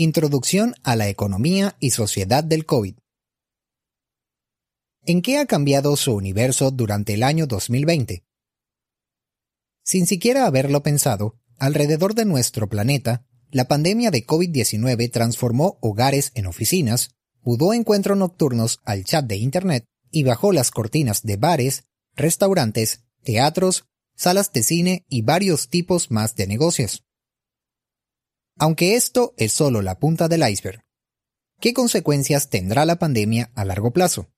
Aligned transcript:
Introducción 0.00 0.76
a 0.84 0.94
la 0.94 1.08
economía 1.08 1.74
y 1.80 1.90
sociedad 1.90 2.44
del 2.44 2.66
COVID. 2.66 2.94
¿En 5.04 5.22
qué 5.22 5.38
ha 5.38 5.46
cambiado 5.46 5.96
su 5.96 6.14
universo 6.14 6.70
durante 6.70 7.14
el 7.14 7.24
año 7.24 7.48
2020? 7.48 8.22
Sin 9.82 10.06
siquiera 10.06 10.46
haberlo 10.46 10.84
pensado, 10.84 11.40
alrededor 11.58 12.14
de 12.14 12.26
nuestro 12.26 12.68
planeta, 12.68 13.26
la 13.50 13.66
pandemia 13.66 14.12
de 14.12 14.24
COVID-19 14.24 15.10
transformó 15.10 15.78
hogares 15.80 16.30
en 16.36 16.46
oficinas, 16.46 17.16
mudó 17.42 17.72
encuentros 17.72 18.16
nocturnos 18.16 18.78
al 18.84 19.02
chat 19.02 19.26
de 19.26 19.38
Internet 19.38 19.84
y 20.12 20.22
bajó 20.22 20.52
las 20.52 20.70
cortinas 20.70 21.24
de 21.24 21.38
bares, 21.38 21.86
restaurantes, 22.14 23.02
teatros, 23.24 23.86
salas 24.14 24.52
de 24.52 24.62
cine 24.62 25.06
y 25.08 25.22
varios 25.22 25.68
tipos 25.68 26.12
más 26.12 26.36
de 26.36 26.46
negocios. 26.46 27.02
Aunque 28.60 28.96
esto 28.96 29.34
es 29.36 29.52
solo 29.52 29.82
la 29.82 30.00
punta 30.00 30.26
del 30.26 30.48
iceberg, 30.48 30.80
¿qué 31.60 31.72
consecuencias 31.72 32.50
tendrá 32.50 32.84
la 32.84 32.98
pandemia 32.98 33.52
a 33.54 33.64
largo 33.64 33.92
plazo? 33.92 34.32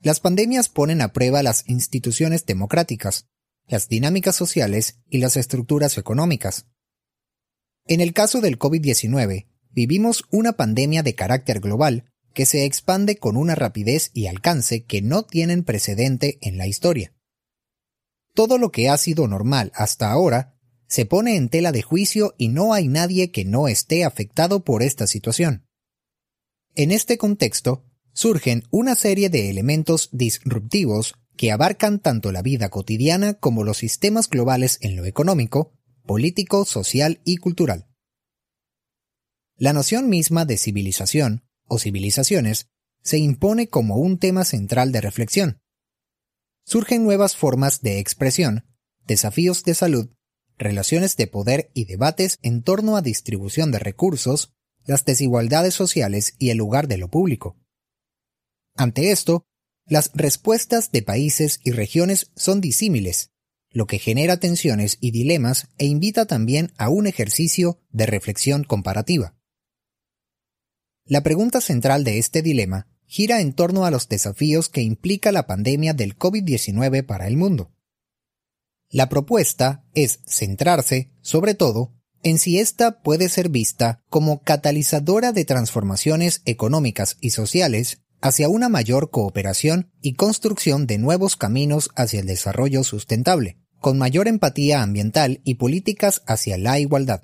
Las 0.00 0.20
pandemias 0.20 0.68
ponen 0.68 1.00
a 1.00 1.14
prueba 1.14 1.42
las 1.42 1.66
instituciones 1.66 2.44
democráticas, 2.44 3.26
las 3.66 3.88
dinámicas 3.88 4.36
sociales 4.36 5.00
y 5.08 5.18
las 5.18 5.38
estructuras 5.38 5.96
económicas. 5.96 6.66
En 7.86 8.02
el 8.02 8.12
caso 8.12 8.42
del 8.42 8.58
COVID-19, 8.58 9.46
vivimos 9.70 10.24
una 10.30 10.52
pandemia 10.52 11.02
de 11.02 11.14
carácter 11.14 11.60
global 11.60 12.12
que 12.34 12.44
se 12.44 12.66
expande 12.66 13.16
con 13.16 13.38
una 13.38 13.54
rapidez 13.54 14.10
y 14.12 14.26
alcance 14.26 14.84
que 14.84 15.00
no 15.00 15.24
tienen 15.24 15.64
precedente 15.64 16.38
en 16.42 16.58
la 16.58 16.66
historia. 16.66 17.14
Todo 18.34 18.58
lo 18.58 18.70
que 18.70 18.90
ha 18.90 18.98
sido 18.98 19.26
normal 19.26 19.72
hasta 19.74 20.12
ahora 20.12 20.57
se 20.88 21.04
pone 21.04 21.36
en 21.36 21.50
tela 21.50 21.70
de 21.70 21.82
juicio 21.82 22.34
y 22.38 22.48
no 22.48 22.72
hay 22.72 22.88
nadie 22.88 23.30
que 23.30 23.44
no 23.44 23.68
esté 23.68 24.04
afectado 24.04 24.64
por 24.64 24.82
esta 24.82 25.06
situación. 25.06 25.66
En 26.74 26.90
este 26.90 27.18
contexto, 27.18 27.84
surgen 28.14 28.64
una 28.70 28.94
serie 28.94 29.28
de 29.28 29.50
elementos 29.50 30.08
disruptivos 30.12 31.14
que 31.36 31.52
abarcan 31.52 32.00
tanto 32.00 32.32
la 32.32 32.42
vida 32.42 32.70
cotidiana 32.70 33.34
como 33.34 33.64
los 33.64 33.78
sistemas 33.78 34.28
globales 34.28 34.78
en 34.80 34.96
lo 34.96 35.04
económico, 35.04 35.72
político, 36.04 36.64
social 36.64 37.20
y 37.24 37.36
cultural. 37.36 37.86
La 39.56 39.72
noción 39.72 40.08
misma 40.08 40.46
de 40.46 40.56
civilización 40.56 41.44
o 41.66 41.78
civilizaciones 41.78 42.70
se 43.02 43.18
impone 43.18 43.68
como 43.68 43.96
un 43.96 44.18
tema 44.18 44.44
central 44.44 44.90
de 44.90 45.00
reflexión. 45.00 45.60
Surgen 46.64 47.04
nuevas 47.04 47.36
formas 47.36 47.82
de 47.82 47.98
expresión, 47.98 48.64
desafíos 49.06 49.64
de 49.64 49.74
salud 49.74 50.10
relaciones 50.58 51.16
de 51.16 51.26
poder 51.26 51.70
y 51.74 51.84
debates 51.84 52.38
en 52.42 52.62
torno 52.62 52.96
a 52.96 53.02
distribución 53.02 53.70
de 53.70 53.78
recursos, 53.78 54.52
las 54.84 55.04
desigualdades 55.04 55.74
sociales 55.74 56.34
y 56.38 56.50
el 56.50 56.58
lugar 56.58 56.88
de 56.88 56.98
lo 56.98 57.08
público. 57.08 57.56
Ante 58.74 59.10
esto, 59.10 59.44
las 59.86 60.10
respuestas 60.14 60.92
de 60.92 61.02
países 61.02 61.60
y 61.64 61.70
regiones 61.70 62.30
son 62.36 62.60
disímiles, 62.60 63.30
lo 63.70 63.86
que 63.86 63.98
genera 63.98 64.38
tensiones 64.38 64.98
y 65.00 65.10
dilemas 65.10 65.68
e 65.78 65.86
invita 65.86 66.26
también 66.26 66.72
a 66.76 66.88
un 66.88 67.06
ejercicio 67.06 67.80
de 67.90 68.06
reflexión 68.06 68.64
comparativa. 68.64 69.34
La 71.04 71.22
pregunta 71.22 71.60
central 71.60 72.04
de 72.04 72.18
este 72.18 72.42
dilema 72.42 72.86
gira 73.06 73.40
en 73.40 73.54
torno 73.54 73.86
a 73.86 73.90
los 73.90 74.08
desafíos 74.08 74.68
que 74.68 74.82
implica 74.82 75.32
la 75.32 75.46
pandemia 75.46 75.94
del 75.94 76.18
COVID-19 76.18 77.06
para 77.06 77.26
el 77.26 77.36
mundo. 77.36 77.72
La 78.90 79.08
propuesta 79.08 79.84
es 79.94 80.20
centrarse, 80.26 81.10
sobre 81.20 81.54
todo, 81.54 81.94
en 82.22 82.38
si 82.38 82.58
ésta 82.58 83.02
puede 83.02 83.28
ser 83.28 83.48
vista 83.48 84.02
como 84.08 84.42
catalizadora 84.42 85.32
de 85.32 85.44
transformaciones 85.44 86.42
económicas 86.46 87.16
y 87.20 87.30
sociales 87.30 88.00
hacia 88.20 88.48
una 88.48 88.68
mayor 88.68 89.10
cooperación 89.10 89.92
y 90.00 90.14
construcción 90.14 90.86
de 90.86 90.98
nuevos 90.98 91.36
caminos 91.36 91.90
hacia 91.94 92.20
el 92.20 92.26
desarrollo 92.26 92.82
sustentable, 92.82 93.58
con 93.80 93.98
mayor 93.98 94.26
empatía 94.26 94.82
ambiental 94.82 95.40
y 95.44 95.54
políticas 95.54 96.22
hacia 96.26 96.58
la 96.58 96.80
igualdad. 96.80 97.22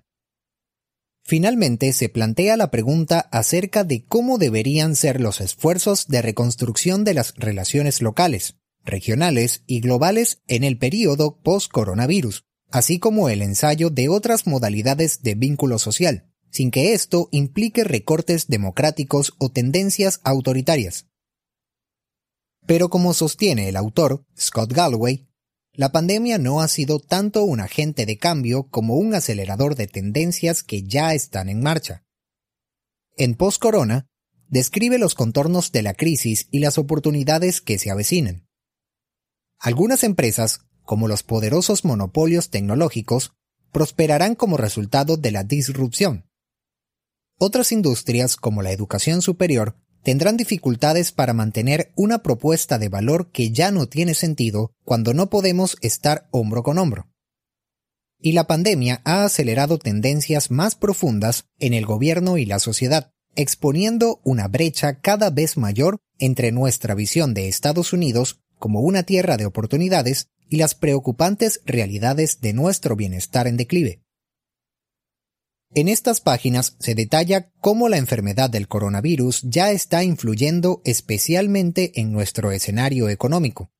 Finalmente 1.24 1.92
se 1.94 2.10
plantea 2.10 2.56
la 2.58 2.70
pregunta 2.70 3.20
acerca 3.32 3.82
de 3.82 4.04
cómo 4.04 4.36
deberían 4.36 4.94
ser 4.94 5.20
los 5.20 5.40
esfuerzos 5.40 6.06
de 6.06 6.20
reconstrucción 6.20 7.02
de 7.02 7.14
las 7.14 7.34
relaciones 7.36 8.02
locales, 8.02 8.56
regionales 8.84 9.62
y 9.66 9.80
globales 9.80 10.42
en 10.46 10.64
el 10.64 10.78
período 10.78 11.40
post-coronavirus, 11.42 12.44
así 12.70 12.98
como 12.98 13.28
el 13.28 13.42
ensayo 13.42 13.90
de 13.90 14.08
otras 14.08 14.46
modalidades 14.46 15.22
de 15.22 15.34
vínculo 15.34 15.78
social, 15.78 16.30
sin 16.50 16.70
que 16.70 16.92
esto 16.92 17.28
implique 17.32 17.84
recortes 17.84 18.46
democráticos 18.48 19.34
o 19.38 19.50
tendencias 19.50 20.20
autoritarias. 20.22 21.06
Pero 22.66 22.88
como 22.88 23.12
sostiene 23.12 23.68
el 23.68 23.76
autor, 23.76 24.24
Scott 24.38 24.72
Galloway, 24.72 25.26
la 25.72 25.90
pandemia 25.90 26.38
no 26.38 26.60
ha 26.60 26.68
sido 26.68 27.00
tanto 27.00 27.42
un 27.44 27.60
agente 27.60 28.06
de 28.06 28.16
cambio 28.16 28.68
como 28.68 28.94
un 28.94 29.14
acelerador 29.14 29.74
de 29.74 29.88
tendencias 29.88 30.62
que 30.62 30.84
ya 30.84 31.14
están 31.14 31.48
en 31.48 31.60
marcha. 31.60 32.04
En 33.16 33.34
post-corona, 33.34 34.06
describe 34.48 34.98
los 34.98 35.14
contornos 35.14 35.72
de 35.72 35.82
la 35.82 35.94
crisis 35.94 36.46
y 36.52 36.60
las 36.60 36.78
oportunidades 36.78 37.60
que 37.60 37.78
se 37.78 37.90
avecinan. 37.90 38.43
Algunas 39.64 40.04
empresas, 40.04 40.60
como 40.82 41.08
los 41.08 41.22
poderosos 41.22 41.86
monopolios 41.86 42.50
tecnológicos, 42.50 43.32
prosperarán 43.72 44.34
como 44.34 44.58
resultado 44.58 45.16
de 45.16 45.30
la 45.30 45.42
disrupción. 45.42 46.26
Otras 47.38 47.72
industrias, 47.72 48.36
como 48.36 48.60
la 48.60 48.72
educación 48.72 49.22
superior, 49.22 49.78
tendrán 50.02 50.36
dificultades 50.36 51.12
para 51.12 51.32
mantener 51.32 51.92
una 51.96 52.22
propuesta 52.22 52.78
de 52.78 52.90
valor 52.90 53.30
que 53.30 53.52
ya 53.52 53.70
no 53.70 53.86
tiene 53.88 54.12
sentido 54.12 54.74
cuando 54.84 55.14
no 55.14 55.30
podemos 55.30 55.78
estar 55.80 56.28
hombro 56.30 56.62
con 56.62 56.76
hombro. 56.76 57.08
Y 58.20 58.32
la 58.32 58.46
pandemia 58.46 59.00
ha 59.06 59.24
acelerado 59.24 59.78
tendencias 59.78 60.50
más 60.50 60.74
profundas 60.74 61.46
en 61.58 61.72
el 61.72 61.86
gobierno 61.86 62.36
y 62.36 62.44
la 62.44 62.58
sociedad, 62.58 63.12
exponiendo 63.34 64.20
una 64.24 64.46
brecha 64.46 65.00
cada 65.00 65.30
vez 65.30 65.56
mayor 65.56 65.96
entre 66.18 66.52
nuestra 66.52 66.94
visión 66.94 67.32
de 67.32 67.48
Estados 67.48 67.94
Unidos 67.94 68.43
como 68.64 68.80
una 68.80 69.02
tierra 69.02 69.36
de 69.36 69.44
oportunidades 69.44 70.30
y 70.48 70.56
las 70.56 70.74
preocupantes 70.74 71.60
realidades 71.66 72.40
de 72.40 72.54
nuestro 72.54 72.96
bienestar 72.96 73.46
en 73.46 73.58
declive. 73.58 74.00
En 75.74 75.86
estas 75.86 76.22
páginas 76.22 76.74
se 76.80 76.94
detalla 76.94 77.52
cómo 77.60 77.90
la 77.90 77.98
enfermedad 77.98 78.48
del 78.48 78.66
coronavirus 78.66 79.42
ya 79.42 79.70
está 79.70 80.02
influyendo 80.02 80.80
especialmente 80.86 82.00
en 82.00 82.10
nuestro 82.10 82.52
escenario 82.52 83.10
económico. 83.10 83.70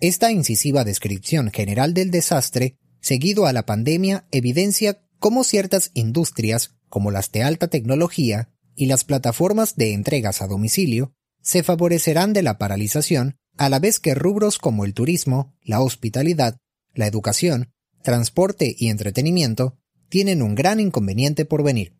Esta 0.00 0.32
incisiva 0.32 0.82
descripción 0.82 1.52
general 1.52 1.94
del 1.94 2.10
desastre, 2.10 2.78
seguido 3.00 3.46
a 3.46 3.52
la 3.52 3.66
pandemia, 3.66 4.26
evidencia 4.32 5.00
cómo 5.20 5.44
ciertas 5.44 5.92
industrias, 5.94 6.74
como 6.88 7.12
las 7.12 7.30
de 7.30 7.44
alta 7.44 7.68
tecnología 7.68 8.52
y 8.74 8.86
las 8.86 9.04
plataformas 9.04 9.76
de 9.76 9.92
entregas 9.92 10.42
a 10.42 10.48
domicilio, 10.48 11.14
se 11.40 11.62
favorecerán 11.62 12.32
de 12.32 12.42
la 12.42 12.58
paralización 12.58 13.36
a 13.56 13.68
la 13.68 13.78
vez 13.78 14.00
que 14.00 14.14
rubros 14.14 14.58
como 14.58 14.84
el 14.84 14.94
turismo, 14.94 15.54
la 15.62 15.80
hospitalidad, 15.80 16.58
la 16.94 17.06
educación, 17.06 17.72
transporte 18.02 18.74
y 18.78 18.88
entretenimiento 18.88 19.78
tienen 20.08 20.42
un 20.42 20.54
gran 20.54 20.80
inconveniente 20.80 21.44
por 21.44 21.62
venir. 21.62 21.96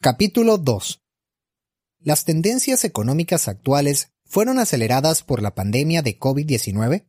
Capítulo 0.00 0.58
2 0.58 1.02
¿Las 2.00 2.24
tendencias 2.26 2.84
económicas 2.84 3.48
actuales 3.48 4.10
fueron 4.26 4.58
aceleradas 4.58 5.22
por 5.22 5.40
la 5.40 5.54
pandemia 5.54 6.02
de 6.02 6.18
COVID-19? 6.18 7.06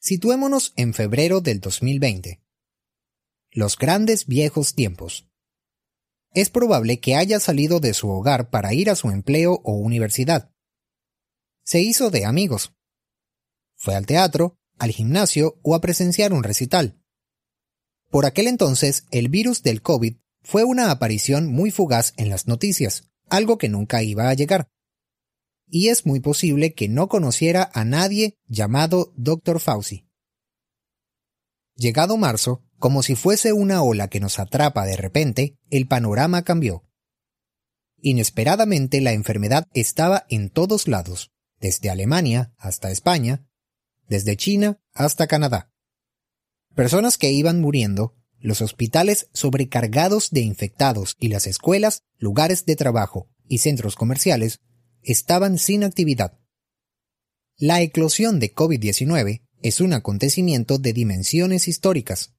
Situémonos 0.00 0.72
en 0.76 0.94
febrero 0.94 1.40
del 1.42 1.60
2020 1.60 2.40
los 3.50 3.76
grandes 3.76 4.26
viejos 4.26 4.74
tiempos. 4.74 5.28
Es 6.32 6.50
probable 6.50 7.00
que 7.00 7.16
haya 7.16 7.40
salido 7.40 7.80
de 7.80 7.94
su 7.94 8.10
hogar 8.10 8.50
para 8.50 8.74
ir 8.74 8.90
a 8.90 8.96
su 8.96 9.10
empleo 9.10 9.60
o 9.64 9.72
universidad. 9.72 10.52
Se 11.64 11.80
hizo 11.80 12.10
de 12.10 12.24
amigos. 12.24 12.72
Fue 13.76 13.94
al 13.94 14.06
teatro, 14.06 14.56
al 14.78 14.90
gimnasio 14.90 15.58
o 15.62 15.74
a 15.74 15.80
presenciar 15.80 16.32
un 16.32 16.42
recital. 16.42 17.00
Por 18.10 18.26
aquel 18.26 18.46
entonces, 18.46 19.06
el 19.10 19.28
virus 19.28 19.62
del 19.62 19.82
COVID 19.82 20.16
fue 20.42 20.64
una 20.64 20.90
aparición 20.90 21.46
muy 21.46 21.70
fugaz 21.70 22.14
en 22.16 22.30
las 22.30 22.46
noticias, 22.46 23.10
algo 23.28 23.58
que 23.58 23.68
nunca 23.68 24.02
iba 24.02 24.28
a 24.28 24.34
llegar. 24.34 24.70
Y 25.66 25.88
es 25.88 26.06
muy 26.06 26.20
posible 26.20 26.72
que 26.72 26.88
no 26.88 27.08
conociera 27.08 27.70
a 27.74 27.84
nadie 27.84 28.38
llamado 28.46 29.12
Dr. 29.16 29.60
Fauci. 29.60 30.08
Llegado 31.74 32.16
marzo, 32.16 32.64
como 32.78 33.02
si 33.02 33.14
fuese 33.14 33.52
una 33.52 33.82
ola 33.82 34.08
que 34.08 34.20
nos 34.20 34.38
atrapa 34.38 34.86
de 34.86 34.96
repente, 34.96 35.56
el 35.70 35.86
panorama 35.86 36.42
cambió. 36.42 36.84
Inesperadamente 38.00 39.00
la 39.00 39.12
enfermedad 39.12 39.66
estaba 39.74 40.24
en 40.28 40.50
todos 40.50 40.86
lados, 40.86 41.32
desde 41.60 41.90
Alemania 41.90 42.54
hasta 42.56 42.90
España, 42.90 43.46
desde 44.08 44.36
China 44.36 44.80
hasta 44.94 45.26
Canadá. 45.26 45.72
Personas 46.74 47.18
que 47.18 47.32
iban 47.32 47.60
muriendo, 47.60 48.14
los 48.38 48.62
hospitales 48.62 49.28
sobrecargados 49.32 50.30
de 50.30 50.40
infectados 50.40 51.16
y 51.18 51.28
las 51.28 51.46
escuelas, 51.48 52.04
lugares 52.18 52.64
de 52.66 52.76
trabajo 52.76 53.28
y 53.48 53.58
centros 53.58 53.96
comerciales 53.96 54.60
estaban 55.02 55.58
sin 55.58 55.82
actividad. 55.82 56.38
La 57.56 57.82
eclosión 57.82 58.38
de 58.38 58.54
COVID-19 58.54 59.42
es 59.62 59.80
un 59.80 59.92
acontecimiento 59.92 60.78
de 60.78 60.92
dimensiones 60.92 61.66
históricas. 61.66 62.34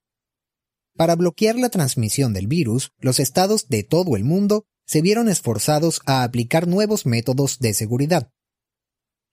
Para 1.00 1.16
bloquear 1.16 1.56
la 1.56 1.69
transmisión 1.69 2.34
del 2.34 2.48
virus, 2.48 2.92
los 3.00 3.22
estados 3.22 3.69
de 3.69 3.84
todo 3.84 4.18
el 4.18 4.25
mundo 4.25 4.66
se 4.86 5.01
vieron 5.01 5.30
esforzados 5.30 6.01
a 6.06 6.24
aplicar 6.24 6.68
nuevos 6.68 7.06
métodos 7.06 7.60
de 7.60 7.74
seguridad. 7.74 8.34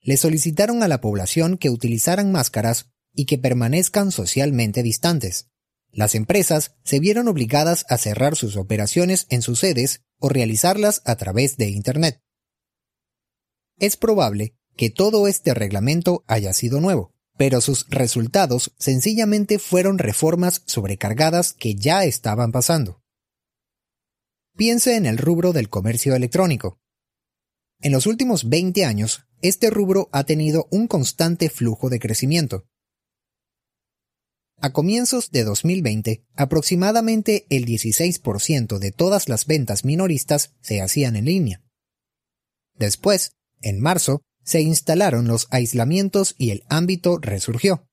Le 0.01 0.17
solicitaron 0.17 0.85
a 0.85 0.87
la 0.87 1.01
población 1.01 1.59
que 1.59 1.71
utilizaran 1.71 2.31
máscaras 2.31 2.93
y 3.13 3.27
que 3.27 3.37
permanezcan 3.37 4.13
socialmente 4.13 4.85
distantes. 4.85 5.49
Las 5.91 6.15
empresas 6.15 6.77
se 6.85 7.01
vieron 7.01 7.27
obligadas 7.27 7.85
a 7.89 7.99
cerrar 7.99 8.37
sus 8.37 8.57
operaciones 8.57 9.27
en 9.29 9.43
sus 9.43 9.59
sedes 9.59 10.03
o 10.21 10.29
realizarlas 10.29 11.03
a 11.05 11.17
través 11.17 11.57
de 11.57 11.69
Internet. 11.71 12.23
Es 13.77 13.97
probable 13.97 14.55
que 14.77 14.91
todo 14.91 15.27
este 15.27 15.53
reglamento 15.53 16.23
haya 16.29 16.53
sido 16.53 16.81
nuevo, 16.81 17.16
pero 17.37 17.61
sus 17.61 17.87
resultados 17.89 18.73
sencillamente 18.79 19.59
fueron 19.59 19.99
reformas 19.99 20.63
sobrecargadas 20.67 21.53
que 21.53 21.75
ya 21.75 22.05
estaban 22.05 22.53
pasando. 22.53 23.03
Piense 24.57 24.97
en 24.97 25.07
el 25.07 25.19
rubro 25.19 25.53
del 25.53 25.69
comercio 25.69 26.15
electrónico. 26.15 26.81
En 27.81 27.93
los 27.93 28.07
últimos 28.07 28.49
20 28.49 28.85
años, 28.87 29.27
este 29.43 29.69
rubro 29.69 30.09
ha 30.13 30.25
tenido 30.25 30.67
un 30.71 30.87
constante 30.87 31.51
flujo 31.51 31.91
de 31.91 31.99
crecimiento. 31.99 32.67
A 34.59 34.73
comienzos 34.73 35.31
de 35.31 35.45
2020, 35.45 36.25
aproximadamente 36.35 37.47
el 37.51 37.67
16% 37.67 38.79
de 38.79 38.91
todas 38.91 39.29
las 39.29 39.45
ventas 39.45 39.85
minoristas 39.85 40.55
se 40.63 40.81
hacían 40.81 41.17
en 41.17 41.27
línea. 41.27 41.63
Después, 42.79 43.33
en 43.61 43.81
marzo, 43.81 44.23
se 44.47 44.63
instalaron 44.63 45.27
los 45.27 45.49
aislamientos 45.51 46.37
y 46.39 46.51
el 46.51 46.65
ámbito 46.69 47.19
resurgió. 47.19 47.87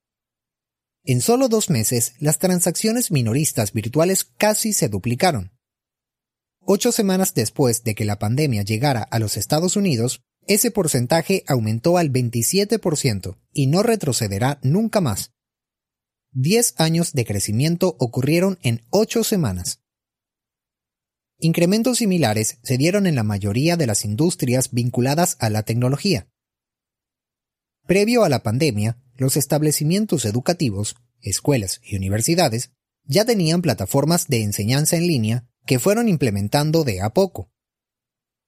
En 1.04 1.20
solo 1.20 1.50
dos 1.50 1.70
meses, 1.70 2.14
las 2.20 2.40
transacciones 2.40 3.12
minoristas 3.12 3.74
virtuales 3.74 4.24
casi 4.24 4.72
se 4.72 4.88
duplicaron. 4.88 5.52
Ocho 6.62 6.94
semanas 6.94 7.34
después 7.34 7.84
de 7.84 7.94
que 7.94 8.06
la 8.06 8.20
pandemia 8.20 8.62
llegara 8.62 9.02
a 9.02 9.20
los 9.20 9.36
Estados 9.36 9.76
Unidos, 9.76 10.22
ese 10.48 10.72
porcentaje 10.72 11.44
aumentó 11.48 11.98
al 11.98 12.12
27% 12.12 13.38
y 13.52 13.68
no 13.68 13.84
retrocederá 13.84 14.60
nunca 14.62 15.02
más. 15.02 15.32
Diez 16.32 16.76
años 16.78 17.14
de 17.14 17.26
crecimiento 17.26 17.96
ocurrieron 18.00 18.60
en 18.62 18.86
ocho 18.90 19.24
semanas. 19.24 19.82
Incrementos 21.38 21.98
similares 21.98 22.60
se 22.64 22.78
dieron 22.78 23.08
en 23.08 23.16
la 23.16 23.24
mayoría 23.24 23.76
de 23.76 23.88
las 23.88 24.06
industrias 24.06 24.72
vinculadas 24.72 25.36
a 25.40 25.50
la 25.50 25.64
tecnología. 25.64 26.30
Previo 27.86 28.24
a 28.24 28.30
la 28.30 28.44
pandemia, 28.44 28.98
los 29.16 29.36
establecimientos 29.36 30.24
educativos, 30.24 30.96
escuelas 31.22 31.82
y 31.84 31.98
universidades 31.98 32.72
ya 33.04 33.26
tenían 33.26 33.62
plataformas 33.62 34.28
de 34.28 34.42
enseñanza 34.42 34.96
en 34.96 35.08
línea 35.08 35.50
que 35.66 35.80
fueron 35.80 36.08
implementando 36.08 36.86
de 36.86 37.02
a 37.02 37.10
poco. 37.10 37.52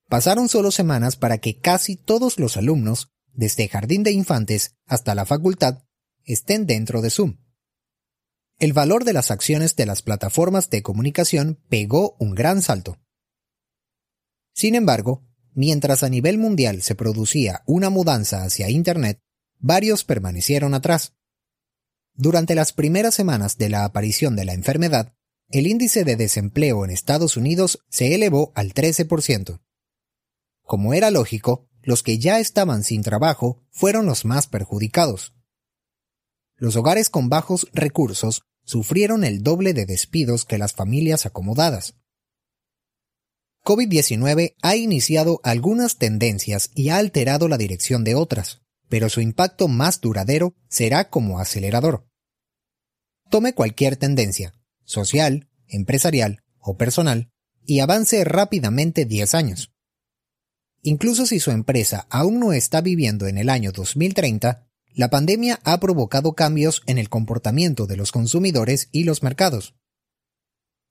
Pasaron 0.08 0.48
solo 0.48 0.72
semanas 0.72 1.18
para 1.18 1.40
que 1.40 1.60
casi 1.60 1.98
todos 1.98 2.40
los 2.40 2.56
alumnos, 2.56 3.12
desde 3.34 3.68
jardín 3.68 4.04
de 4.04 4.12
infantes 4.12 4.76
hasta 4.86 5.16
la 5.16 5.26
facultad, 5.26 5.84
estén 6.24 6.66
dentro 6.66 7.02
de 7.02 7.10
Zoom. 7.10 7.38
El 8.58 8.72
valor 8.72 9.04
de 9.04 9.12
las 9.12 9.32
acciones 9.32 9.76
de 9.76 9.86
las 9.86 10.02
plataformas 10.02 10.70
de 10.70 10.82
comunicación 10.82 11.60
pegó 11.68 12.16
un 12.20 12.36
gran 12.36 12.62
salto. 12.62 13.00
Sin 14.54 14.76
embargo, 14.76 15.28
mientras 15.54 16.04
a 16.04 16.10
nivel 16.10 16.38
mundial 16.38 16.82
se 16.82 16.96
producía 16.96 17.64
una 17.66 17.90
mudanza 17.90 18.44
hacia 18.44 18.70
Internet, 18.70 19.20
varios 19.60 20.04
permanecieron 20.04 20.74
atrás. 20.74 21.14
Durante 22.14 22.56
las 22.56 22.72
primeras 22.72 23.14
semanas 23.14 23.58
de 23.58 23.70
la 23.70 23.84
aparición 23.84 24.36
de 24.36 24.46
la 24.46 24.54
enfermedad, 24.54 25.14
el 25.50 25.68
índice 25.68 26.04
de 26.04 26.16
desempleo 26.16 26.86
en 26.86 26.92
Estados 26.92 27.38
Unidos 27.38 27.80
se 27.90 28.16
elevó 28.16 28.52
al 28.56 28.74
13%. 28.74 29.62
Como 30.64 30.94
era 30.94 31.12
lógico, 31.12 31.70
los 31.84 32.04
que 32.04 32.18
ya 32.18 32.40
estaban 32.40 32.84
sin 32.84 33.04
trabajo 33.04 33.64
fueron 33.70 34.06
los 34.06 34.26
más 34.26 34.48
perjudicados. 34.48 35.36
Los 36.56 36.76
hogares 36.76 37.10
con 37.10 37.30
bajos 37.30 37.68
recursos 37.74 38.44
sufrieron 38.64 39.24
el 39.24 39.44
doble 39.44 39.74
de 39.74 39.86
despidos 39.86 40.46
que 40.46 40.58
las 40.58 40.74
familias 40.74 41.26
acomodadas. 41.26 41.96
COVID-19 43.64 44.56
ha 44.62 44.76
iniciado 44.76 45.42
algunas 45.44 45.98
tendencias 45.98 46.72
y 46.74 46.90
ha 46.90 46.98
alterado 46.98 47.48
la 47.48 47.58
dirección 47.58 48.04
de 48.04 48.16
otras 48.16 48.65
pero 48.90 49.10
su 49.10 49.22
impacto 49.22 49.68
más 49.68 50.02
duradero 50.02 50.56
será 50.68 51.10
como 51.10 51.40
acelerador. 51.40 52.08
Tome 53.30 53.54
cualquier 53.54 53.98
tendencia, 53.98 54.54
social, 54.84 55.50
empresarial 55.68 56.44
o 56.60 56.78
personal, 56.78 57.30
y 57.66 57.80
avance 57.80 58.24
rápidamente 58.24 59.06
10 59.06 59.34
años. 59.34 59.72
Incluso 60.82 61.26
si 61.26 61.40
su 61.40 61.50
empresa 61.50 62.06
aún 62.12 62.40
no 62.40 62.54
está 62.54 62.82
viviendo 62.82 63.28
en 63.28 63.40
el 63.40 63.50
año 63.50 63.72
2030, 63.72 64.68
la 64.94 65.10
pandemia 65.10 65.60
ha 65.64 65.80
provocado 65.80 66.34
cambios 66.34 66.84
en 66.86 67.00
el 67.00 67.10
comportamiento 67.10 67.88
de 67.88 67.98
los 67.98 68.12
consumidores 68.12 68.90
y 68.92 69.04
los 69.04 69.24
mercados. 69.24 69.74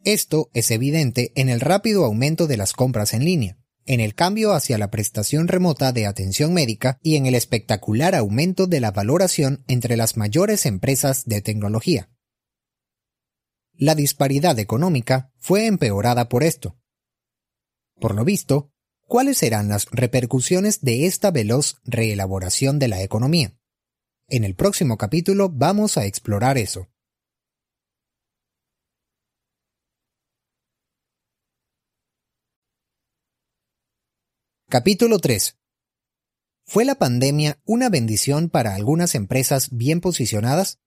Esto 0.03 0.51
es 0.53 0.71
evidente 0.73 1.33
en 1.37 1.49
el 1.49 1.61
rápido 1.61 2.05
aumento 2.05 2.47
de 2.47 2.57
las 2.57 2.73
compras 2.73 3.15
en 3.15 3.25
línea 3.25 3.64
en 3.87 4.01
el 4.01 4.15
cambio 4.15 4.53
hacia 4.53 4.79
la 4.79 4.91
prestación 4.91 5.49
remota 5.49 5.93
de 5.93 6.07
atención 6.07 6.55
médica 6.55 6.99
y 7.03 7.17
en 7.17 7.27
el 7.27 7.35
espectacular 7.35 8.15
aumento 8.15 8.67
de 8.67 8.81
la 8.81 8.91
valoración 8.91 9.65
entre 9.69 9.97
las 9.97 10.17
mayores 10.17 10.67
empresas 10.67 11.25
de 11.27 11.43
tecnología. 11.43 12.11
La 13.77 13.95
disparidad 13.95 14.59
económica 14.59 15.33
fue 15.39 15.67
empeorada 15.67 16.29
por 16.29 16.45
esto. 16.45 16.79
Por 18.01 18.15
lo 18.15 18.25
visto, 18.25 18.71
¿cuáles 19.07 19.39
serán 19.39 19.69
las 19.69 19.87
repercusiones 19.91 20.81
de 20.81 21.07
esta 21.07 21.31
veloz 21.31 21.77
reelaboración 21.85 22.79
de 22.79 22.89
la 22.89 23.03
economía? 23.03 23.59
En 24.29 24.45
el 24.45 24.55
próximo 24.55 24.97
capítulo 24.97 25.51
vamos 25.51 25.99
a 25.99 26.07
explorar 26.07 26.57
eso. 26.57 26.89
Capítulo 34.75 35.21
3. 35.21 35.57
¿Fue 36.67 36.85
la 36.85 36.97
pandemia 36.97 37.61
una 37.65 37.91
bendición 37.91 38.51
para 38.51 38.75
algunas 38.75 39.15
empresas 39.15 39.69
bien 39.71 40.01
posicionadas? 40.01 40.81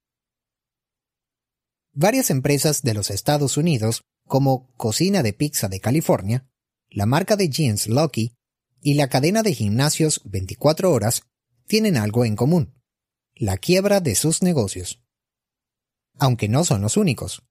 Varias 1.94 2.30
empresas 2.30 2.82
de 2.82 2.94
los 2.94 3.10
Estados 3.10 3.56
Unidos, 3.56 4.04
como 4.26 4.70
Cocina 4.76 5.24
de 5.24 5.32
Pizza 5.32 5.70
de 5.70 5.80
California, 5.80 6.52
la 6.90 7.06
marca 7.06 7.38
de 7.38 7.48
jeans 7.48 7.88
Lucky 7.88 8.36
y 8.82 8.96
la 8.96 9.08
cadena 9.08 9.42
de 9.42 9.54
gimnasios 9.54 10.20
24 10.26 10.92
horas, 10.92 11.22
tienen 11.66 11.96
algo 11.96 12.26
en 12.26 12.36
común, 12.36 12.74
la 13.36 13.56
quiebra 13.56 14.02
de 14.02 14.16
sus 14.16 14.42
negocios. 14.44 15.02
Aunque 16.20 16.50
no 16.50 16.66
son 16.66 16.82
los 16.82 16.98
únicos. 16.98 17.42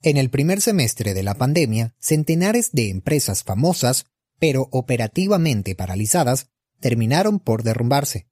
En 0.00 0.16
el 0.16 0.30
primer 0.30 0.60
semestre 0.60 1.14
de 1.14 1.22
la 1.22 1.34
pandemia, 1.34 1.94
centenares 2.00 2.72
de 2.72 2.90
empresas 2.90 3.44
famosas 3.44 4.06
pero 4.42 4.66
operativamente 4.72 5.76
paralizadas, 5.76 6.48
terminaron 6.80 7.38
por 7.38 7.62
derrumbarse. 7.62 8.26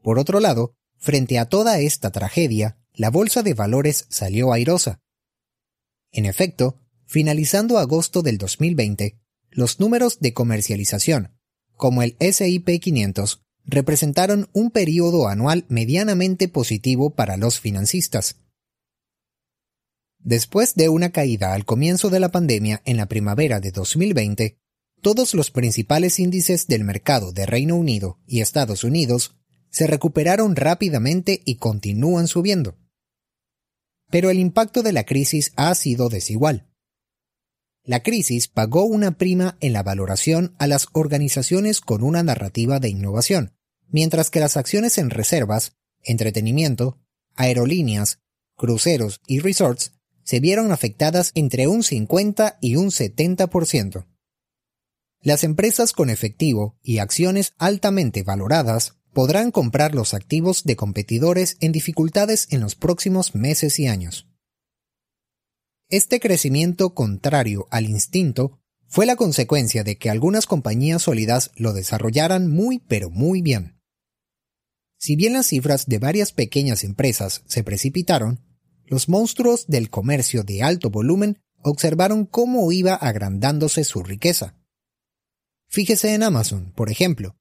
Por 0.00 0.20
otro 0.20 0.38
lado, 0.38 0.76
frente 0.96 1.40
a 1.40 1.46
toda 1.46 1.80
esta 1.80 2.12
tragedia, 2.12 2.78
la 2.94 3.10
bolsa 3.10 3.42
de 3.42 3.54
valores 3.54 4.06
salió 4.10 4.52
airosa. 4.52 5.00
En 6.12 6.24
efecto, 6.24 6.78
finalizando 7.04 7.78
agosto 7.78 8.22
del 8.22 8.38
2020, 8.38 9.18
los 9.50 9.80
números 9.80 10.20
de 10.20 10.34
comercialización, 10.34 11.36
como 11.74 12.04
el 12.04 12.16
SIP 12.20 12.68
500, 12.80 13.42
representaron 13.64 14.50
un 14.52 14.70
periodo 14.70 15.26
anual 15.26 15.64
medianamente 15.68 16.46
positivo 16.46 17.16
para 17.16 17.36
los 17.36 17.58
financistas. 17.58 18.39
Después 20.30 20.76
de 20.76 20.88
una 20.88 21.10
caída 21.10 21.54
al 21.54 21.64
comienzo 21.64 22.08
de 22.08 22.20
la 22.20 22.28
pandemia 22.28 22.82
en 22.84 22.96
la 22.96 23.06
primavera 23.06 23.58
de 23.58 23.72
2020, 23.72 24.60
todos 25.02 25.34
los 25.34 25.50
principales 25.50 26.20
índices 26.20 26.68
del 26.68 26.84
mercado 26.84 27.32
de 27.32 27.46
Reino 27.46 27.74
Unido 27.74 28.20
y 28.28 28.40
Estados 28.40 28.84
Unidos 28.84 29.34
se 29.70 29.88
recuperaron 29.88 30.54
rápidamente 30.54 31.42
y 31.44 31.56
continúan 31.56 32.28
subiendo. 32.28 32.78
Pero 34.08 34.30
el 34.30 34.38
impacto 34.38 34.84
de 34.84 34.92
la 34.92 35.02
crisis 35.02 35.52
ha 35.56 35.74
sido 35.74 36.08
desigual. 36.08 36.70
La 37.82 38.04
crisis 38.04 38.46
pagó 38.46 38.84
una 38.84 39.18
prima 39.18 39.56
en 39.58 39.72
la 39.72 39.82
valoración 39.82 40.54
a 40.58 40.68
las 40.68 40.86
organizaciones 40.92 41.80
con 41.80 42.04
una 42.04 42.22
narrativa 42.22 42.78
de 42.78 42.88
innovación, 42.88 43.56
mientras 43.88 44.30
que 44.30 44.38
las 44.38 44.56
acciones 44.56 44.96
en 44.98 45.10
reservas, 45.10 45.72
entretenimiento, 46.04 47.00
aerolíneas, 47.34 48.20
cruceros 48.54 49.20
y 49.26 49.40
resorts 49.40 49.99
se 50.30 50.38
vieron 50.38 50.70
afectadas 50.70 51.32
entre 51.34 51.66
un 51.66 51.82
50 51.82 52.58
y 52.60 52.76
un 52.76 52.92
70%. 52.92 54.06
Las 55.20 55.42
empresas 55.42 55.92
con 55.92 56.08
efectivo 56.08 56.78
y 56.84 56.98
acciones 56.98 57.54
altamente 57.58 58.22
valoradas 58.22 58.94
podrán 59.12 59.50
comprar 59.50 59.92
los 59.92 60.14
activos 60.14 60.62
de 60.62 60.76
competidores 60.76 61.56
en 61.58 61.72
dificultades 61.72 62.46
en 62.50 62.60
los 62.60 62.76
próximos 62.76 63.34
meses 63.34 63.80
y 63.80 63.88
años. 63.88 64.28
Este 65.88 66.20
crecimiento 66.20 66.94
contrario 66.94 67.66
al 67.72 67.86
instinto 67.86 68.60
fue 68.86 69.06
la 69.06 69.16
consecuencia 69.16 69.82
de 69.82 69.98
que 69.98 70.10
algunas 70.10 70.46
compañías 70.46 71.02
sólidas 71.02 71.50
lo 71.56 71.72
desarrollaran 71.72 72.48
muy 72.48 72.78
pero 72.78 73.10
muy 73.10 73.42
bien. 73.42 73.80
Si 74.96 75.16
bien 75.16 75.32
las 75.32 75.48
cifras 75.48 75.86
de 75.86 75.98
varias 75.98 76.30
pequeñas 76.30 76.84
empresas 76.84 77.42
se 77.46 77.64
precipitaron, 77.64 78.48
los 78.90 79.08
monstruos 79.08 79.66
del 79.68 79.88
comercio 79.88 80.42
de 80.42 80.64
alto 80.64 80.90
volumen 80.90 81.38
observaron 81.62 82.26
cómo 82.26 82.72
iba 82.72 82.94
agrandándose 82.94 83.84
su 83.84 84.02
riqueza. 84.02 84.56
Fíjese 85.68 86.12
en 86.12 86.24
Amazon, 86.24 86.72
por 86.74 86.90
ejemplo, 86.90 87.36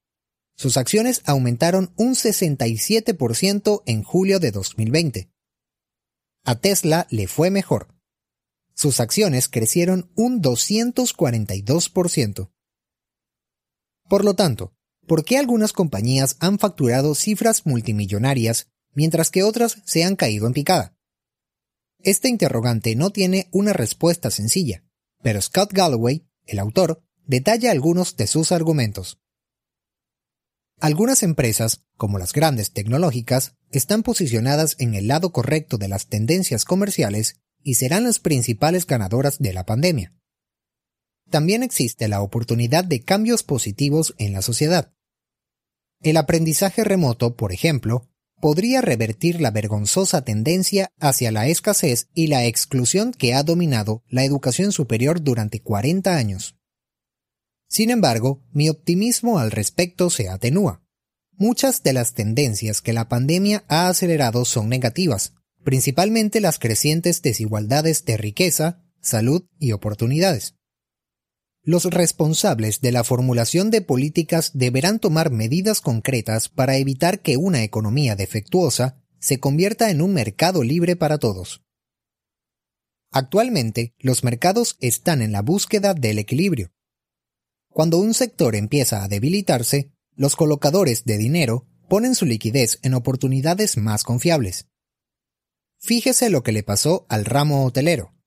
sus 0.55 0.77
acciones 0.77 1.23
aumentaron 1.25 1.91
un 1.95 2.13
67% 2.13 3.81
en 3.87 4.03
julio 4.03 4.39
de 4.39 4.51
2020. 4.51 5.31
A 6.45 6.59
Tesla 6.59 7.07
le 7.09 7.25
fue 7.27 7.49
mejor. 7.49 7.95
Sus 8.75 8.99
acciones 8.99 9.49
crecieron 9.49 10.11
un 10.15 10.43
242%. 10.43 12.51
Por 14.07 14.23
lo 14.23 14.35
tanto, 14.35 14.75
¿por 15.07 15.25
qué 15.25 15.39
algunas 15.39 15.73
compañías 15.73 16.37
han 16.39 16.59
facturado 16.59 17.15
cifras 17.15 17.65
multimillonarias 17.65 18.67
mientras 18.93 19.31
que 19.31 19.41
otras 19.41 19.81
se 19.85 20.03
han 20.03 20.15
caído 20.15 20.45
en 20.45 20.53
picada? 20.53 20.98
Este 22.01 22.29
interrogante 22.29 22.95
no 22.95 23.09
tiene 23.09 23.49
una 23.51 23.73
respuesta 23.73 24.31
sencilla, 24.31 24.83
pero 25.21 25.41
Scott 25.41 25.73
Galloway, 25.73 26.25
el 26.45 26.59
autor, 26.59 27.03
detalla 27.25 27.71
algunos 27.71 28.15
de 28.15 28.27
sus 28.27 28.51
argumentos. 28.51 29.19
Algunas 30.79 31.23
empresas, 31.23 31.83
como 31.97 32.17
las 32.17 32.31
grandes 32.31 32.71
tecnológicas, 32.71 33.57
están 33.69 34.01
posicionadas 34.01 34.77
en 34.79 34.95
el 34.95 35.07
lado 35.07 35.31
correcto 35.31 35.77
de 35.77 35.89
las 35.89 36.07
tendencias 36.07 36.63
comerciales 36.63 37.41
y 37.61 37.75
serán 37.75 38.05
las 38.05 38.19
principales 38.19 38.87
ganadoras 38.87 39.39
de 39.39 39.51
la 39.51 39.65
pandemia. 39.65 40.15
También 41.29 41.63
existe 41.63 42.07
la 42.07 42.21
oportunidad 42.21 42.85
de 42.85 43.01
cambios 43.01 43.43
positivos 43.43 44.15
en 44.17 44.31
la 44.31 44.41
sociedad. 44.41 44.93
El 46.01 46.15
aprendizaje 46.15 46.85
remoto, 46.85 47.35
por 47.35 47.51
ejemplo, 47.51 48.08
podría 48.39 48.81
revertir 48.81 49.41
la 49.41 49.51
vergonzosa 49.51 50.23
tendencia 50.23 50.91
hacia 50.99 51.31
la 51.31 51.47
escasez 51.47 52.07
y 52.13 52.27
la 52.27 52.45
exclusión 52.45 53.11
que 53.11 53.33
ha 53.33 53.43
dominado 53.43 54.03
la 54.09 54.23
educación 54.23 54.71
superior 54.71 55.21
durante 55.21 55.61
40 55.61 56.15
años. 56.15 56.55
Sin 57.67 57.91
embargo, 57.91 58.41
mi 58.51 58.69
optimismo 58.69 59.39
al 59.39 59.51
respecto 59.51 60.09
se 60.09 60.27
atenúa. 60.27 60.83
Muchas 61.37 61.83
de 61.83 61.93
las 61.93 62.13
tendencias 62.13 62.81
que 62.81 62.93
la 62.93 63.07
pandemia 63.07 63.63
ha 63.67 63.87
acelerado 63.87 64.43
son 64.43 64.67
negativas, 64.67 65.33
principalmente 65.63 66.41
las 66.41 66.59
crecientes 66.59 67.21
desigualdades 67.21 68.03
de 68.05 68.17
riqueza, 68.17 68.83
salud 69.01 69.45
y 69.59 69.71
oportunidades. 69.71 70.58
Los 71.69 71.83
responsables 71.83 72.81
de 72.81 72.91
la 72.91 73.03
formulación 73.03 73.69
de 73.69 73.83
políticas 73.83 74.53
deberán 74.55 74.97
tomar 74.97 75.29
medidas 75.29 75.81
concretas 75.81 76.49
para 76.49 76.77
evitar 76.77 77.19
que 77.19 77.37
una 77.37 77.61
economía 77.61 78.15
defectuosa 78.15 79.03
se 79.19 79.39
convierta 79.39 79.91
en 79.91 80.01
un 80.01 80.11
mercado 80.11 80.63
libre 80.63 80.95
para 80.95 81.19
todos. 81.19 81.61
Actualmente, 83.11 83.93
los 83.99 84.23
mercados 84.23 84.77
están 84.79 85.21
en 85.21 85.31
la 85.31 85.43
búsqueda 85.43 85.93
del 85.93 86.17
equilibrio, 86.17 86.71
cuando 87.69 87.99
un 87.99 88.15
sector 88.15 88.55
empieza 88.55 89.03
a 89.03 89.07
debilitarse, 89.07 89.91
los 90.15 90.35
colocadores 90.35 91.05
de 91.05 91.19
dinero 91.19 91.67
ponen 91.87 92.15
su 92.15 92.25
liquidez 92.25 92.79
en 92.81 92.95
oportunidades 92.95 93.77
más 93.77 94.03
confiables. 94.03 94.67
Fíjese 95.77 96.31
lo 96.31 96.41
que 96.41 96.51
le 96.51 96.63
pasó 96.63 97.05
al 97.09 97.25
ramo 97.25 97.63
hotelero. 97.63 98.18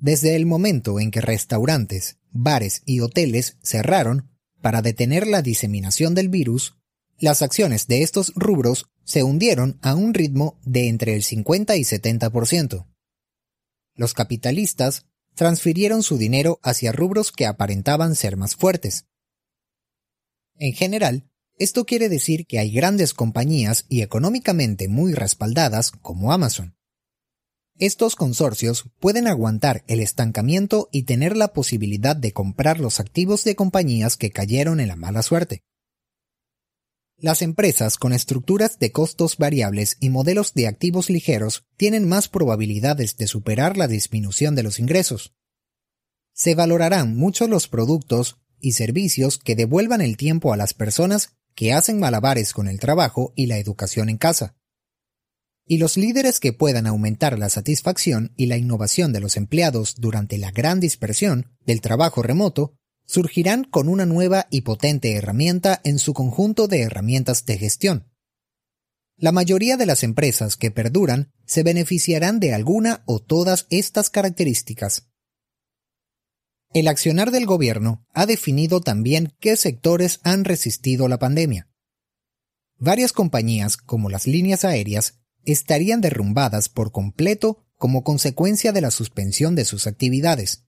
Desde 0.00 0.34
el 0.34 0.46
momento 0.46 0.98
en 0.98 1.10
que 1.10 1.20
restaurantes, 1.20 2.16
bares 2.32 2.82
y 2.86 3.00
hoteles 3.00 3.58
cerraron 3.62 4.30
para 4.62 4.80
detener 4.80 5.26
la 5.26 5.42
diseminación 5.42 6.14
del 6.14 6.30
virus, 6.30 6.76
las 7.18 7.42
acciones 7.42 7.86
de 7.86 8.02
estos 8.02 8.32
rubros 8.34 8.86
se 9.04 9.22
hundieron 9.22 9.78
a 9.82 9.94
un 9.94 10.14
ritmo 10.14 10.58
de 10.64 10.88
entre 10.88 11.14
el 11.14 11.22
50 11.22 11.76
y 11.76 11.82
70%. 11.82 12.86
Los 13.94 14.14
capitalistas 14.14 15.04
transfirieron 15.34 16.02
su 16.02 16.16
dinero 16.16 16.60
hacia 16.62 16.92
rubros 16.92 17.30
que 17.30 17.44
aparentaban 17.44 18.14
ser 18.14 18.38
más 18.38 18.56
fuertes. 18.56 19.04
En 20.56 20.72
general, 20.72 21.30
esto 21.58 21.84
quiere 21.84 22.08
decir 22.08 22.46
que 22.46 22.58
hay 22.58 22.70
grandes 22.70 23.12
compañías 23.12 23.84
y 23.90 24.00
económicamente 24.00 24.88
muy 24.88 25.12
respaldadas 25.12 25.90
como 25.90 26.32
Amazon. 26.32 26.74
Estos 27.80 28.14
consorcios 28.14 28.90
pueden 29.00 29.26
aguantar 29.26 29.84
el 29.86 30.00
estancamiento 30.00 30.90
y 30.92 31.04
tener 31.04 31.34
la 31.34 31.54
posibilidad 31.54 32.14
de 32.14 32.34
comprar 32.34 32.78
los 32.78 33.00
activos 33.00 33.42
de 33.44 33.56
compañías 33.56 34.18
que 34.18 34.30
cayeron 34.30 34.80
en 34.80 34.88
la 34.88 34.96
mala 34.96 35.22
suerte. 35.22 35.62
Las 37.16 37.40
empresas 37.40 37.96
con 37.96 38.12
estructuras 38.12 38.78
de 38.78 38.92
costos 38.92 39.38
variables 39.38 39.96
y 39.98 40.10
modelos 40.10 40.52
de 40.52 40.68
activos 40.68 41.08
ligeros 41.08 41.64
tienen 41.78 42.06
más 42.06 42.28
probabilidades 42.28 43.16
de 43.16 43.26
superar 43.26 43.78
la 43.78 43.88
disminución 43.88 44.54
de 44.54 44.62
los 44.62 44.78
ingresos. 44.78 45.32
Se 46.34 46.54
valorarán 46.54 47.16
mucho 47.16 47.48
los 47.48 47.66
productos 47.66 48.36
y 48.58 48.72
servicios 48.72 49.38
que 49.38 49.56
devuelvan 49.56 50.02
el 50.02 50.18
tiempo 50.18 50.52
a 50.52 50.58
las 50.58 50.74
personas 50.74 51.30
que 51.54 51.72
hacen 51.72 51.98
malabares 51.98 52.52
con 52.52 52.68
el 52.68 52.78
trabajo 52.78 53.32
y 53.36 53.46
la 53.46 53.56
educación 53.56 54.10
en 54.10 54.18
casa. 54.18 54.59
Y 55.70 55.78
los 55.78 55.96
líderes 55.96 56.40
que 56.40 56.52
puedan 56.52 56.88
aumentar 56.88 57.38
la 57.38 57.48
satisfacción 57.48 58.32
y 58.36 58.46
la 58.46 58.56
innovación 58.56 59.12
de 59.12 59.20
los 59.20 59.36
empleados 59.36 59.94
durante 60.00 60.36
la 60.36 60.50
gran 60.50 60.80
dispersión 60.80 61.46
del 61.64 61.80
trabajo 61.80 62.24
remoto 62.24 62.74
surgirán 63.06 63.62
con 63.62 63.88
una 63.88 64.04
nueva 64.04 64.48
y 64.50 64.62
potente 64.62 65.14
herramienta 65.14 65.80
en 65.84 66.00
su 66.00 66.12
conjunto 66.12 66.66
de 66.66 66.80
herramientas 66.80 67.46
de 67.46 67.56
gestión. 67.56 68.12
La 69.16 69.30
mayoría 69.30 69.76
de 69.76 69.86
las 69.86 70.02
empresas 70.02 70.56
que 70.56 70.72
perduran 70.72 71.30
se 71.46 71.62
beneficiarán 71.62 72.40
de 72.40 72.52
alguna 72.52 73.04
o 73.06 73.20
todas 73.20 73.68
estas 73.70 74.10
características. 74.10 75.06
El 76.74 76.88
accionar 76.88 77.30
del 77.30 77.46
gobierno 77.46 78.04
ha 78.12 78.26
definido 78.26 78.80
también 78.80 79.36
qué 79.38 79.54
sectores 79.54 80.18
han 80.24 80.44
resistido 80.44 81.06
la 81.06 81.20
pandemia. 81.20 81.68
Varias 82.76 83.12
compañías, 83.12 83.76
como 83.76 84.10
las 84.10 84.26
líneas 84.26 84.64
aéreas, 84.64 85.19
estarían 85.44 86.00
derrumbadas 86.00 86.68
por 86.68 86.92
completo 86.92 87.64
como 87.76 88.04
consecuencia 88.04 88.72
de 88.72 88.80
la 88.80 88.90
suspensión 88.90 89.54
de 89.54 89.64
sus 89.64 89.86
actividades. 89.86 90.64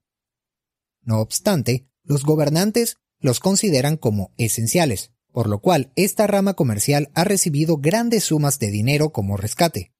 No 1.02 1.20
obstante, 1.20 1.88
los 2.04 2.24
gobernantes 2.24 2.96
los 3.20 3.40
consideran 3.40 3.96
como 3.96 4.32
esenciales, 4.36 5.12
por 5.32 5.48
lo 5.48 5.60
cual 5.60 5.92
esta 5.96 6.26
rama 6.26 6.54
comercial 6.54 7.10
ha 7.14 7.24
recibido 7.24 7.78
grandes 7.78 8.24
sumas 8.24 8.58
de 8.58 8.70
dinero 8.70 9.10
como 9.10 9.36
rescate. 9.36 9.92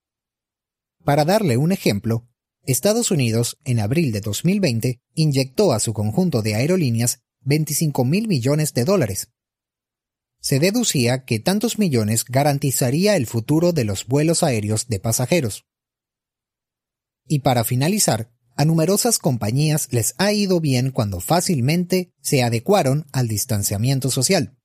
Para 1.05 1.25
darle 1.25 1.57
un 1.57 1.73
ejemplo, 1.73 2.29
Estados 2.65 3.11
Unidos, 3.11 3.59
en 3.65 3.81
abril 3.81 4.13
de 4.13 4.21
2020, 4.21 5.01
inyectó 5.15 5.73
a 5.73 5.81
su 5.81 5.93
conjunto 5.93 6.43
de 6.43 6.55
aerolíneas 6.55 7.21
25 7.41 8.05
mil 8.05 8.29
millones 8.29 8.73
de 8.73 8.85
dólares. 8.85 9.33
Se 10.43 10.59
deducía 10.59 11.25
que 11.25 11.39
tantos 11.39 11.79
millones 11.79 12.25
garantizaría 12.25 13.17
el 13.17 13.27
futuro 13.27 13.73
de 13.73 13.85
los 13.85 14.07
vuelos 14.07 14.43
aéreos 14.43 14.89
de 14.89 14.99
pasajeros. 14.99 15.65
Y 17.29 17.39
para 17.39 17.63
finalizar, 17.63 18.33
a 18.57 18.65
numerosas 18.65 19.19
compañías 19.19 19.89
les 19.93 20.15
ha 20.19 20.33
ido 20.33 20.61
bien 20.61 20.91
cuando 20.91 21.21
fácilmente 21.21 22.13
se 22.21 22.43
adecuaron 22.43 23.07
al 23.13 23.29
distanciamiento 23.29 24.11
social. 24.11 24.59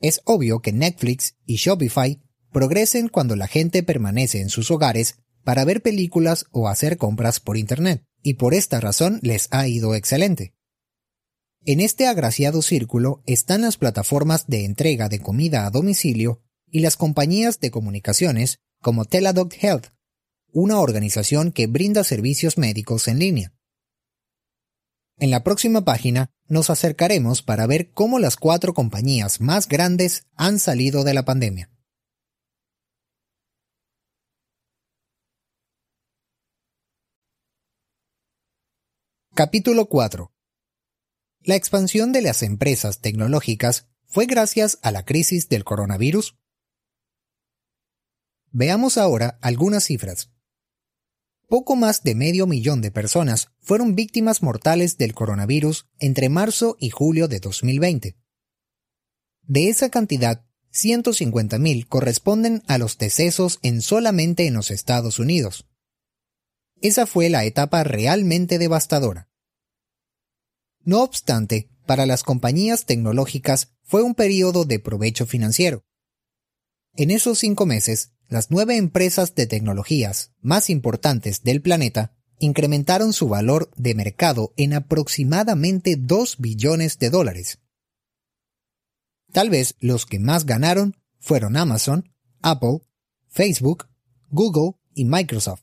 Es 0.00 0.20
obvio 0.24 0.60
que 0.60 0.72
Netflix 0.72 1.36
y 1.46 1.56
Shopify 1.56 2.20
progresen 2.52 3.08
cuando 3.08 3.34
la 3.34 3.48
gente 3.48 3.82
permanece 3.82 4.40
en 4.40 4.50
sus 4.50 4.70
hogares 4.70 5.16
para 5.42 5.64
ver 5.64 5.80
películas 5.80 6.46
o 6.50 6.68
hacer 6.68 6.98
compras 6.98 7.40
por 7.40 7.56
Internet, 7.56 8.04
y 8.22 8.34
por 8.34 8.52
esta 8.52 8.80
razón 8.80 9.20
les 9.22 9.48
ha 9.52 9.68
ido 9.68 9.94
excelente. 9.94 10.55
En 11.68 11.80
este 11.80 12.06
agraciado 12.06 12.62
círculo 12.62 13.24
están 13.26 13.62
las 13.62 13.76
plataformas 13.76 14.46
de 14.46 14.64
entrega 14.64 15.08
de 15.08 15.18
comida 15.18 15.66
a 15.66 15.70
domicilio 15.70 16.40
y 16.70 16.78
las 16.78 16.96
compañías 16.96 17.58
de 17.58 17.72
comunicaciones 17.72 18.60
como 18.80 19.04
Teladoc 19.04 19.52
Health, 19.60 19.88
una 20.52 20.78
organización 20.78 21.50
que 21.50 21.66
brinda 21.66 22.04
servicios 22.04 22.56
médicos 22.56 23.08
en 23.08 23.18
línea. 23.18 23.52
En 25.18 25.32
la 25.32 25.42
próxima 25.42 25.84
página 25.84 26.30
nos 26.46 26.70
acercaremos 26.70 27.42
para 27.42 27.66
ver 27.66 27.90
cómo 27.90 28.20
las 28.20 28.36
cuatro 28.36 28.72
compañías 28.72 29.40
más 29.40 29.66
grandes 29.66 30.28
han 30.36 30.60
salido 30.60 31.02
de 31.02 31.14
la 31.14 31.24
pandemia. 31.24 31.72
Capítulo 39.34 39.86
4 39.86 40.35
La 41.46 41.54
expansión 41.54 42.10
de 42.10 42.22
las 42.22 42.42
empresas 42.42 43.00
tecnológicas 43.00 43.86
fue 44.08 44.26
gracias 44.26 44.80
a 44.82 44.90
la 44.90 45.04
crisis 45.04 45.48
del 45.48 45.62
coronavirus. 45.62 46.36
Veamos 48.50 48.98
ahora 48.98 49.38
algunas 49.42 49.84
cifras. 49.84 50.32
Poco 51.46 51.76
más 51.76 52.02
de 52.02 52.16
medio 52.16 52.48
millón 52.48 52.80
de 52.80 52.90
personas 52.90 53.52
fueron 53.60 53.94
víctimas 53.94 54.42
mortales 54.42 54.98
del 54.98 55.14
coronavirus 55.14 55.86
entre 56.00 56.28
marzo 56.28 56.76
y 56.80 56.90
julio 56.90 57.28
de 57.28 57.38
2020. 57.38 58.16
De 59.42 59.68
esa 59.68 59.88
cantidad, 59.88 60.44
150.000 60.72 61.86
corresponden 61.86 62.64
a 62.66 62.76
los 62.76 62.98
decesos 62.98 63.60
en 63.62 63.82
solamente 63.82 64.48
en 64.48 64.54
los 64.54 64.72
Estados 64.72 65.20
Unidos. 65.20 65.68
Esa 66.80 67.06
fue 67.06 67.30
la 67.30 67.44
etapa 67.44 67.84
realmente 67.84 68.58
devastadora. 68.58 69.25
No 70.86 71.02
obstante, 71.02 71.68
para 71.84 72.06
las 72.06 72.22
compañías 72.22 72.86
tecnológicas 72.86 73.72
fue 73.82 74.02
un 74.02 74.14
periodo 74.14 74.64
de 74.64 74.78
provecho 74.78 75.26
financiero. 75.26 75.84
En 76.94 77.10
esos 77.10 77.40
cinco 77.40 77.66
meses, 77.66 78.12
las 78.28 78.52
nueve 78.52 78.76
empresas 78.76 79.34
de 79.34 79.48
tecnologías 79.48 80.32
más 80.40 80.70
importantes 80.70 81.42
del 81.42 81.60
planeta 81.60 82.16
incrementaron 82.38 83.12
su 83.12 83.28
valor 83.28 83.68
de 83.76 83.96
mercado 83.96 84.52
en 84.56 84.74
aproximadamente 84.74 85.96
2 85.96 86.36
billones 86.38 86.98
de 87.00 87.10
dólares. 87.10 87.58
Tal 89.32 89.50
vez 89.50 89.74
los 89.80 90.06
que 90.06 90.20
más 90.20 90.46
ganaron 90.46 90.96
fueron 91.18 91.56
Amazon, 91.56 92.12
Apple, 92.42 92.78
Facebook, 93.28 93.88
Google 94.30 94.78
y 94.94 95.04
Microsoft. 95.04 95.62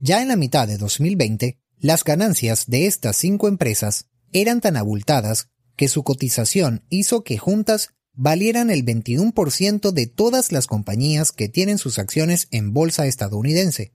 Ya 0.00 0.20
en 0.20 0.28
la 0.28 0.36
mitad 0.36 0.66
de 0.66 0.78
2020, 0.78 1.60
las 1.80 2.04
ganancias 2.04 2.66
de 2.66 2.86
estas 2.86 3.16
cinco 3.16 3.48
empresas 3.48 4.06
eran 4.32 4.60
tan 4.60 4.76
abultadas 4.76 5.48
que 5.76 5.88
su 5.88 6.04
cotización 6.04 6.84
hizo 6.90 7.24
que 7.24 7.38
juntas 7.38 7.94
valieran 8.12 8.70
el 8.70 8.84
21% 8.84 9.92
de 9.92 10.06
todas 10.06 10.52
las 10.52 10.66
compañías 10.66 11.32
que 11.32 11.48
tienen 11.48 11.78
sus 11.78 11.98
acciones 11.98 12.48
en 12.50 12.74
bolsa 12.74 13.06
estadounidense. 13.06 13.94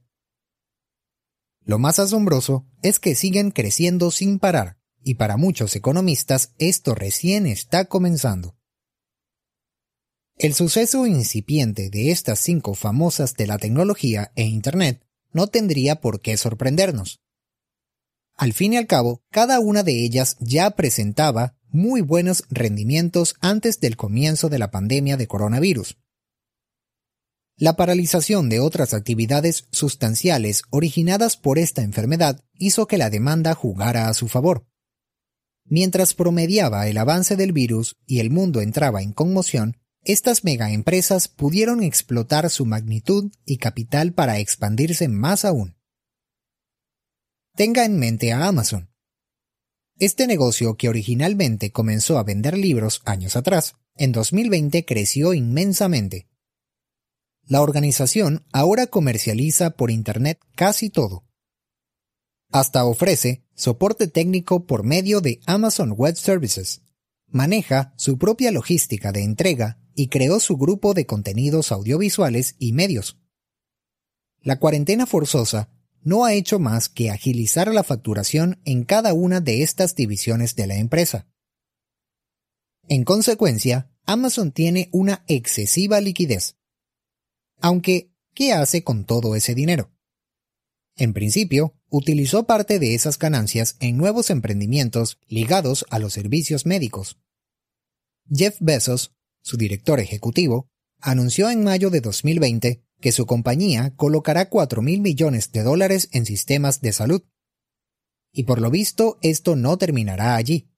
Lo 1.64 1.78
más 1.78 2.00
asombroso 2.00 2.66
es 2.82 3.00
que 3.00 3.14
siguen 3.14 3.52
creciendo 3.52 4.10
sin 4.10 4.40
parar, 4.40 4.78
y 5.04 5.16
para 5.16 5.38
muchos 5.38 5.76
economistas 5.76 6.54
esto 6.58 6.96
recién 6.96 7.46
está 7.46 7.86
comenzando. 7.86 8.58
El 10.38 10.54
suceso 10.54 11.06
incipiente 11.06 11.90
de 11.90 12.12
estas 12.12 12.40
cinco 12.40 12.74
famosas 12.74 13.36
de 13.36 13.48
la 13.48 13.58
tecnología 13.58 14.32
e 14.36 14.44
Internet 14.44 15.06
no 15.32 15.48
tendría 15.48 16.02
por 16.02 16.22
qué 16.22 16.36
sorprendernos. 16.36 17.22
Al 18.36 18.54
fin 18.54 18.74
y 18.74 18.78
al 18.78 18.88
cabo, 18.88 19.22
cada 19.32 19.60
una 19.60 19.84
de 19.84 20.04
ellas 20.04 20.36
ya 20.40 20.72
presentaba 20.72 21.56
muy 21.70 22.02
buenos 22.02 22.44
rendimientos 22.50 23.36
antes 23.42 23.80
del 23.80 23.96
comienzo 23.96 24.50
de 24.50 24.60
la 24.60 24.72
pandemia 24.72 25.18
de 25.18 25.28
coronavirus. 25.28 25.98
La 27.58 27.78
paralización 27.78 28.50
de 28.50 28.60
otras 28.60 28.94
actividades 28.94 29.68
sustanciales 29.72 30.64
originadas 30.72 31.38
por 31.38 31.58
esta 31.58 31.84
enfermedad 31.84 32.42
hizo 32.54 32.86
que 32.86 32.98
la 32.98 33.10
demanda 33.10 33.54
jugara 33.54 34.10
a 34.10 34.14
su 34.14 34.28
favor. 34.28 34.68
Mientras 35.64 36.14
promediaba 36.14 36.88
el 36.88 36.98
avance 36.98 37.38
del 37.38 37.54
virus 37.54 37.96
y 38.06 38.20
el 38.20 38.30
mundo 38.30 38.60
entraba 38.60 39.02
en 39.02 39.14
conmoción, 39.14 39.78
estas 40.04 40.44
megaempresas 40.44 41.30
pudieron 41.30 41.82
explotar 41.82 42.50
su 42.50 42.66
magnitud 42.66 43.32
y 43.46 43.58
capital 43.58 44.14
para 44.14 44.40
expandirse 44.40 45.08
más 45.08 45.46
aún. 45.46 45.76
Tenga 47.56 47.86
en 47.86 47.98
mente 47.98 48.34
a 48.34 48.48
Amazon. 48.48 48.90
Este 49.98 50.28
negocio, 50.28 50.76
que 50.76 50.90
originalmente 50.90 51.72
comenzó 51.72 52.18
a 52.18 52.24
vender 52.24 52.58
libros 52.58 53.02
años 53.06 53.38
atrás, 53.38 53.76
en 53.96 54.12
2020 54.12 54.84
creció 54.84 55.34
inmensamente. 55.34 56.28
La 57.46 57.62
organización 57.62 58.46
ahora 58.52 58.88
comercializa 58.88 59.70
por 59.70 59.90
Internet 59.90 60.38
casi 60.56 60.90
todo. 60.90 61.24
Hasta 62.52 62.84
ofrece 62.84 63.46
soporte 63.54 64.10
técnico 64.10 64.66
por 64.66 64.84
medio 64.84 65.22
de 65.22 65.40
Amazon 65.46 65.94
Web 65.94 66.18
Services. 66.18 66.82
Maneja 67.28 67.94
su 67.96 68.18
propia 68.18 68.52
logística 68.52 69.14
de 69.14 69.24
entrega 69.24 69.80
y 69.94 70.10
creó 70.10 70.42
su 70.42 70.58
grupo 70.58 70.94
de 70.94 71.06
contenidos 71.06 71.72
audiovisuales 71.72 72.58
y 72.60 72.74
medios. 72.74 73.18
La 74.42 74.60
cuarentena 74.60 75.06
forzosa 75.06 75.70
no 76.06 76.24
ha 76.24 76.34
hecho 76.34 76.58
más 76.58 76.88
que 76.88 77.12
agilizar 77.12 77.74
la 77.74 77.84
facturación 77.84 78.62
en 78.64 78.86
cada 78.86 79.14
una 79.14 79.42
de 79.42 79.62
estas 79.62 79.94
divisiones 79.94 80.56
de 80.56 80.68
la 80.68 80.76
empresa. 80.76 81.28
En 82.88 83.04
consecuencia, 83.04 83.92
Amazon 84.06 84.54
tiene 84.54 84.88
una 84.94 85.26
excesiva 85.28 86.00
liquidez. 86.00 86.56
Aunque, 87.60 88.14
¿qué 88.34 88.54
hace 88.54 88.86
con 88.86 89.04
todo 89.04 89.36
ese 89.36 89.54
dinero? 89.54 89.92
En 90.96 91.12
principio, 91.12 91.76
utilizó 91.90 92.46
parte 92.46 92.80
de 92.80 92.96
esas 92.96 93.20
ganancias 93.20 93.76
en 93.82 93.98
nuevos 93.98 94.30
emprendimientos 94.30 95.20
ligados 95.28 95.86
a 95.90 96.00
los 96.00 96.14
servicios 96.14 96.66
médicos. 96.66 97.20
Jeff 98.32 98.56
Bezos 98.62 99.16
su 99.46 99.58
director 99.58 100.00
ejecutivo, 100.00 100.72
anunció 101.00 101.52
en 101.52 101.64
mayo 101.64 101.92
de 101.92 102.02
2020 102.02 102.84
que 103.00 103.12
su 103.12 103.26
compañía 103.26 103.94
colocará 103.96 104.50
4 104.50 104.82
mil 104.82 105.02
millones 105.02 105.52
de 105.52 105.64
dólares 105.64 106.10
en 106.12 106.26
sistemas 106.26 106.82
de 106.82 106.94
salud. 106.94 107.24
Y 108.32 108.44
por 108.44 108.62
lo 108.62 108.70
visto 108.70 109.18
esto 109.22 109.56
no 109.56 109.78
terminará 109.78 110.36
allí. 110.36 110.70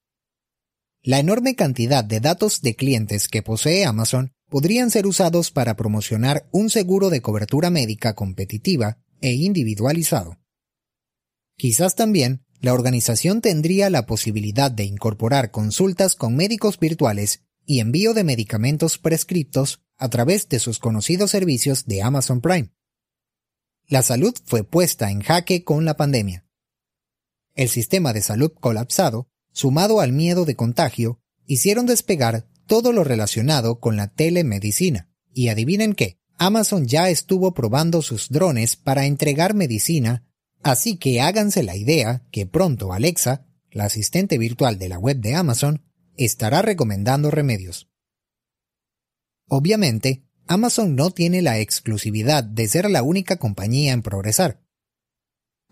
La 1.01 1.19
enorme 1.19 1.55
cantidad 1.55 2.03
de 2.03 2.19
datos 2.19 2.61
de 2.61 2.75
clientes 2.75 3.27
que 3.27 3.41
posee 3.41 3.85
Amazon 3.85 4.33
podrían 4.49 4.91
ser 4.91 5.07
usados 5.07 5.51
para 5.51 5.75
promocionar 5.75 6.47
un 6.51 6.69
seguro 6.69 7.09
de 7.09 7.21
cobertura 7.21 7.69
médica 7.69 8.13
competitiva 8.13 8.99
e 9.21 9.33
individualizado. 9.33 10.37
Quizás 11.57 11.95
también 11.95 12.45
la 12.59 12.73
organización 12.73 13.41
tendría 13.41 13.89
la 13.89 14.05
posibilidad 14.05 14.71
de 14.71 14.83
incorporar 14.83 15.51
consultas 15.51 16.15
con 16.15 16.35
médicos 16.35 16.79
virtuales 16.79 17.41
y 17.65 17.79
envío 17.79 18.13
de 18.13 18.23
medicamentos 18.23 18.97
prescriptos 18.97 19.81
a 19.97 20.09
través 20.09 20.47
de 20.49 20.59
sus 20.59 20.79
conocidos 20.79 21.31
servicios 21.31 21.85
de 21.85 22.01
Amazon 22.01 22.41
Prime. 22.41 22.71
La 23.87 24.03
salud 24.03 24.35
fue 24.45 24.63
puesta 24.63 25.11
en 25.11 25.21
jaque 25.21 25.63
con 25.63 25.85
la 25.85 25.95
pandemia. 25.95 26.45
El 27.55 27.69
sistema 27.69 28.13
de 28.13 28.21
salud 28.21 28.51
colapsado, 28.59 29.29
sumado 29.51 29.99
al 29.99 30.11
miedo 30.11 30.45
de 30.45 30.55
contagio, 30.55 31.19
hicieron 31.45 31.85
despegar 31.85 32.47
todo 32.67 32.91
lo 32.91 33.03
relacionado 33.03 33.79
con 33.79 33.95
la 33.95 34.07
telemedicina. 34.09 35.09
Y 35.33 35.47
adivinen 35.47 35.93
qué, 35.93 36.19
Amazon 36.37 36.85
ya 36.85 37.09
estuvo 37.09 37.53
probando 37.53 38.01
sus 38.01 38.29
drones 38.29 38.75
para 38.75 39.05
entregar 39.05 39.55
medicina, 39.55 40.27
así 40.61 40.97
que 40.97 41.21
háganse 41.21 41.63
la 41.63 41.75
idea 41.75 42.23
que 42.31 42.45
pronto 42.45 42.93
Alexa, 42.93 43.47
la 43.71 43.85
asistente 43.85 44.37
virtual 44.37 44.77
de 44.77 44.89
la 44.89 44.99
web 44.99 45.17
de 45.17 45.35
Amazon, 45.35 45.83
estará 46.15 46.61
recomendando 46.61 47.31
remedios. 47.31 47.86
Obviamente, 49.47 50.23
Amazon 50.47 50.95
no 50.95 51.11
tiene 51.11 51.41
la 51.41 51.59
exclusividad 51.59 52.43
de 52.43 52.67
ser 52.67 52.89
la 52.89 53.03
única 53.03 53.37
compañía 53.37 53.93
en 53.93 54.01
progresar. 54.01 54.61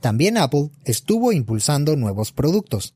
También 0.01 0.37
Apple 0.37 0.71
estuvo 0.83 1.31
impulsando 1.31 1.95
nuevos 1.95 2.31
productos. 2.31 2.95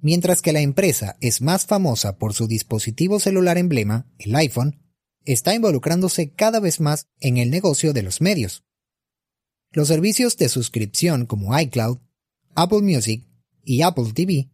Mientras 0.00 0.42
que 0.42 0.52
la 0.52 0.60
empresa 0.60 1.16
es 1.20 1.42
más 1.42 1.66
famosa 1.66 2.16
por 2.16 2.32
su 2.32 2.46
dispositivo 2.46 3.20
celular 3.20 3.58
emblema, 3.58 4.10
el 4.18 4.34
iPhone, 4.34 4.80
está 5.24 5.54
involucrándose 5.54 6.32
cada 6.32 6.60
vez 6.60 6.80
más 6.80 7.08
en 7.20 7.36
el 7.36 7.50
negocio 7.50 7.92
de 7.92 8.02
los 8.02 8.20
medios. 8.20 8.64
Los 9.72 9.88
servicios 9.88 10.36
de 10.36 10.48
suscripción 10.48 11.26
como 11.26 11.58
iCloud, 11.58 11.98
Apple 12.54 12.80
Music 12.82 13.26
y 13.62 13.82
Apple 13.82 14.12
TV 14.14 14.50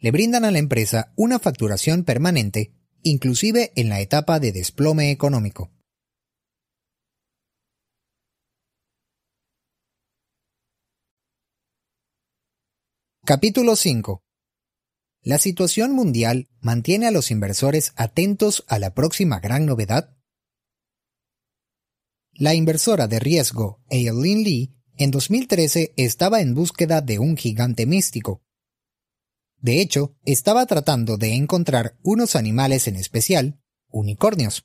le 0.00 0.10
brindan 0.10 0.44
a 0.44 0.50
la 0.50 0.58
empresa 0.58 1.12
una 1.16 1.38
facturación 1.38 2.04
permanente, 2.04 2.74
inclusive 3.02 3.72
en 3.76 3.88
la 3.88 4.00
etapa 4.00 4.40
de 4.40 4.52
desplome 4.52 5.10
económico. 5.10 5.70
Capítulo 13.24 13.76
5. 13.76 14.24
¿La 15.22 15.38
situación 15.38 15.92
mundial 15.92 16.48
mantiene 16.60 17.06
a 17.06 17.10
los 17.10 17.30
inversores 17.30 17.92
atentos 17.94 18.64
a 18.66 18.78
la 18.78 18.94
próxima 18.94 19.38
gran 19.38 19.66
novedad? 19.66 20.16
La 22.32 22.54
inversora 22.54 23.06
de 23.06 23.20
riesgo 23.20 23.82
Aileen 23.90 24.42
Lee 24.42 24.74
en 24.96 25.10
2013 25.10 25.92
estaba 25.96 26.40
en 26.40 26.54
búsqueda 26.54 27.02
de 27.02 27.18
un 27.18 27.36
gigante 27.36 27.86
místico, 27.86 28.42
De 29.60 29.80
hecho, 29.80 30.16
estaba 30.24 30.66
tratando 30.66 31.16
de 31.16 31.34
encontrar 31.34 31.98
unos 32.02 32.34
animales 32.34 32.88
en 32.88 32.96
especial, 32.96 33.60
unicornios. 33.88 34.64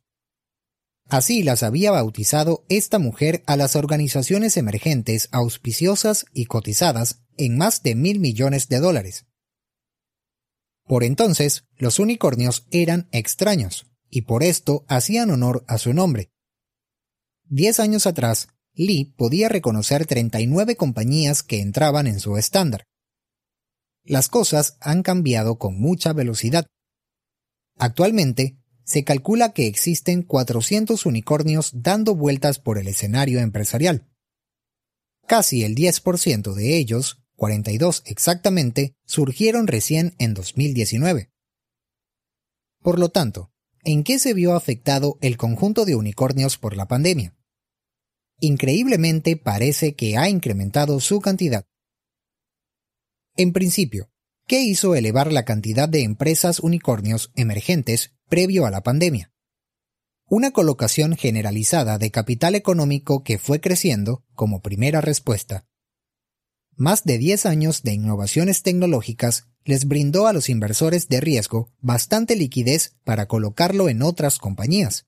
Así 1.08 1.44
las 1.44 1.64
había 1.64 1.92
bautizado 1.92 2.66
esta 2.70 2.98
mujer 2.98 3.44
a 3.46 3.58
las 3.58 3.76
organizaciones 3.76 4.58
emergentes 4.58 5.30
auspiciosas 5.32 6.26
y 6.34 6.46
cotizadas 6.46 7.22
en 7.38 7.58
más 7.58 7.84
de 7.84 7.96
mil 7.96 8.20
millones 8.20 8.70
de 8.70 8.80
dólares. 8.80 9.26
Por 10.86 11.04
entonces, 11.04 11.66
los 11.78 12.00
unicornios 12.00 12.66
eran 12.72 13.08
extraños, 13.12 13.88
y 14.10 14.22
por 14.22 14.44
esto 14.44 14.86
hacían 14.88 15.30
honor 15.32 15.66
a 15.68 15.78
su 15.78 15.94
nombre. 15.94 16.32
Diez 17.44 17.80
años 17.80 18.08
atrás, 18.08 18.48
Lee 18.74 19.14
podía 19.18 19.50
reconocer 19.50 20.06
39 20.06 20.76
compañías 20.76 21.44
que 21.44 21.62
entraban 21.62 22.08
en 22.08 22.20
su 22.20 22.38
estándar. 22.38 22.86
Las 24.06 24.30
cosas 24.30 24.78
han 24.82 25.02
cambiado 25.02 25.58
con 25.58 25.80
mucha 25.80 26.14
velocidad. 26.14 26.68
Actualmente, 27.78 28.58
se 28.84 29.04
calcula 29.04 29.52
que 29.52 29.66
existen 29.66 30.22
400 30.22 31.06
unicornios 31.08 31.72
dando 31.74 32.16
vueltas 32.16 32.60
por 32.60 32.78
el 32.78 32.88
escenario 32.88 33.40
empresarial. 33.40 34.08
Casi 35.28 35.64
el 35.64 35.76
10% 35.76 36.54
de 36.54 36.78
ellos, 36.78 37.24
42 37.36 38.04
exactamente, 38.06 38.94
surgieron 39.06 39.66
recién 39.66 40.16
en 40.20 40.36
2019. 40.36 41.32
Por 42.82 43.00
lo 43.00 43.10
tanto, 43.10 43.52
¿en 43.84 44.04
qué 44.04 44.20
se 44.20 44.36
vio 44.36 44.54
afectado 44.54 45.18
el 45.22 45.36
conjunto 45.36 45.86
de 45.86 45.96
unicornios 45.96 46.60
por 46.60 46.78
la 46.78 46.88
pandemia? 46.88 47.36
Increíblemente 48.40 49.36
parece 49.36 49.96
que 49.96 50.18
ha 50.18 50.30
incrementado 50.30 51.00
su 51.00 51.22
cantidad. 51.22 51.66
En 53.38 53.52
principio, 53.52 54.10
¿qué 54.48 54.62
hizo 54.62 54.96
elevar 54.96 55.32
la 55.32 55.44
cantidad 55.44 55.90
de 55.90 56.04
empresas 56.04 56.60
unicornios 56.60 57.32
emergentes 57.36 58.16
previo 58.28 58.66
a 58.66 58.72
la 58.72 58.82
pandemia. 58.82 59.32
Una 60.28 60.52
colocación 60.52 61.16
generalizada 61.16 61.98
de 61.98 62.12
capital 62.12 62.56
económico 62.56 63.24
que 63.24 63.38
fue 63.38 63.62
creciendo 63.62 64.24
como 64.34 64.62
primera 64.62 65.02
respuesta. 65.02 65.68
Más 66.76 67.04
de 67.04 67.18
10 67.18 67.46
años 67.46 67.84
de 67.84 67.94
innovaciones 67.94 68.64
tecnológicas 68.64 69.48
les 69.64 69.86
brindó 69.86 70.28
a 70.28 70.34
los 70.34 70.50
inversores 70.50 71.08
de 71.08 71.22
riesgo 71.22 71.72
bastante 71.80 72.36
liquidez 72.36 72.96
para 73.04 73.28
colocarlo 73.28 73.88
en 73.88 74.02
otras 74.02 74.40
compañías. 74.40 75.06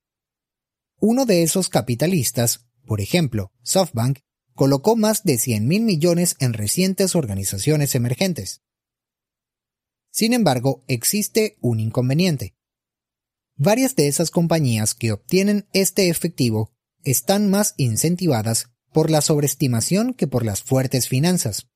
Uno 1.00 1.26
de 1.26 1.44
esos 1.44 1.70
capitalistas, 1.70 2.66
por 2.86 3.02
ejemplo, 3.02 3.52
SoftBank, 3.64 4.20
colocó 4.58 4.96
más 4.96 5.24
de 5.24 5.38
100 5.38 5.68
mil 5.68 5.84
millones 5.84 6.36
en 6.40 6.54
recientes 6.54 7.16
organizaciones 7.16 7.94
emergentes. 7.94 8.64
Sin 10.10 10.34
embargo, 10.34 10.84
existe 10.88 11.58
un 11.62 11.80
inconveniente. 11.80 12.56
Varias 13.56 13.96
de 13.96 14.08
esas 14.08 14.32
compañías 14.32 14.96
que 14.96 15.12
obtienen 15.12 15.68
este 15.74 16.10
efectivo 16.10 16.74
están 17.04 17.52
más 17.52 17.76
incentivadas 17.78 18.72
por 18.92 19.12
la 19.12 19.22
sobreestimación 19.22 20.16
que 20.16 20.26
por 20.26 20.44
las 20.44 20.64
fuertes 20.64 21.08
finanzas. 21.08 21.68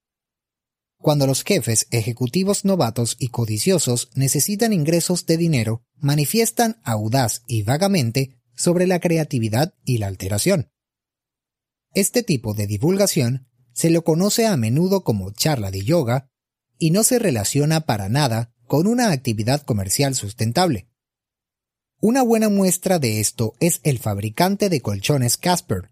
Cuando 0.97 1.27
los 1.27 1.43
jefes 1.43 1.85
ejecutivos 1.91 2.65
novatos 2.65 3.15
y 3.19 3.27
codiciosos 3.27 4.09
necesitan 4.15 4.73
ingresos 4.73 5.27
de 5.27 5.37
dinero, 5.37 5.83
manifiestan 5.97 6.81
audaz 6.83 7.43
y 7.45 7.61
vagamente 7.61 8.41
sobre 8.55 8.87
la 8.87 8.99
creatividad 8.99 9.75
y 9.85 9.99
la 9.99 10.07
alteración. 10.07 10.71
Este 11.93 12.23
tipo 12.23 12.53
de 12.53 12.67
divulgación 12.67 13.47
se 13.73 13.89
lo 13.89 14.03
conoce 14.03 14.47
a 14.47 14.55
menudo 14.55 15.03
como 15.03 15.31
charla 15.31 15.71
de 15.71 15.83
yoga 15.83 16.29
y 16.77 16.91
no 16.91 17.03
se 17.03 17.19
relaciona 17.19 17.81
para 17.81 18.07
nada 18.07 18.53
con 18.65 18.87
una 18.87 19.11
actividad 19.11 19.61
comercial 19.63 20.15
sustentable. 20.15 20.87
Una 21.99 22.23
buena 22.23 22.47
muestra 22.47 22.97
de 22.97 23.19
esto 23.19 23.53
es 23.59 23.81
el 23.83 23.99
fabricante 23.99 24.69
de 24.69 24.81
colchones 24.81 25.35
Casper. 25.37 25.91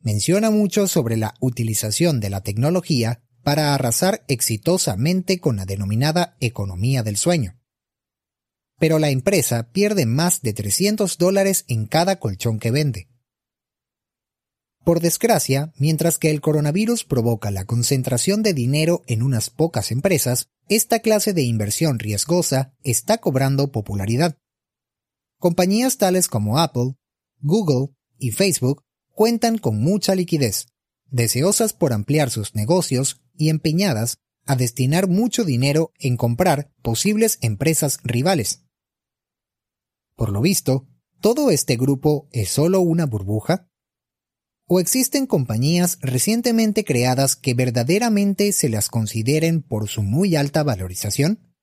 Menciona 0.00 0.50
mucho 0.50 0.88
sobre 0.88 1.16
la 1.16 1.34
utilización 1.40 2.18
de 2.18 2.30
la 2.30 2.42
tecnología 2.42 3.22
para 3.42 3.72
arrasar 3.72 4.24
exitosamente 4.26 5.38
con 5.38 5.56
la 5.56 5.64
denominada 5.64 6.36
economía 6.40 7.04
del 7.04 7.16
sueño. 7.16 7.56
Pero 8.78 8.98
la 8.98 9.10
empresa 9.10 9.70
pierde 9.70 10.04
más 10.04 10.42
de 10.42 10.52
300 10.52 11.16
dólares 11.16 11.64
en 11.68 11.86
cada 11.86 12.18
colchón 12.18 12.58
que 12.58 12.72
vende. 12.72 13.08
Por 14.86 15.00
desgracia, 15.00 15.72
mientras 15.78 16.16
que 16.16 16.30
el 16.30 16.40
coronavirus 16.40 17.02
provoca 17.02 17.50
la 17.50 17.64
concentración 17.64 18.44
de 18.44 18.54
dinero 18.54 19.02
en 19.08 19.24
unas 19.24 19.50
pocas 19.50 19.90
empresas, 19.90 20.46
esta 20.68 21.00
clase 21.00 21.32
de 21.32 21.42
inversión 21.42 21.98
riesgosa 21.98 22.72
está 22.84 23.18
cobrando 23.18 23.72
popularidad. 23.72 24.38
Compañías 25.40 25.98
tales 25.98 26.28
como 26.28 26.60
Apple, 26.60 26.94
Google 27.40 27.96
y 28.16 28.30
Facebook 28.30 28.84
cuentan 29.10 29.58
con 29.58 29.80
mucha 29.80 30.14
liquidez, 30.14 30.68
deseosas 31.06 31.72
por 31.72 31.92
ampliar 31.92 32.30
sus 32.30 32.54
negocios 32.54 33.20
y 33.34 33.48
empeñadas 33.48 34.18
a 34.44 34.54
destinar 34.54 35.08
mucho 35.08 35.44
dinero 35.44 35.90
en 35.98 36.16
comprar 36.16 36.70
posibles 36.82 37.38
empresas 37.40 37.98
rivales. 38.04 38.62
Por 40.14 40.30
lo 40.30 40.40
visto, 40.40 40.86
¿todo 41.20 41.50
este 41.50 41.74
grupo 41.74 42.28
es 42.30 42.50
solo 42.50 42.82
una 42.82 43.04
burbuja? 43.04 43.68
¿O 44.68 44.80
existen 44.80 45.26
compañías 45.26 45.98
recientemente 46.00 46.84
creadas 46.84 47.36
que 47.36 47.54
verdaderamente 47.54 48.50
se 48.50 48.68
las 48.68 48.88
consideren 48.88 49.62
por 49.62 49.88
su 49.88 50.02
muy 50.02 50.34
alta 50.34 50.64
valorización? 50.64 51.54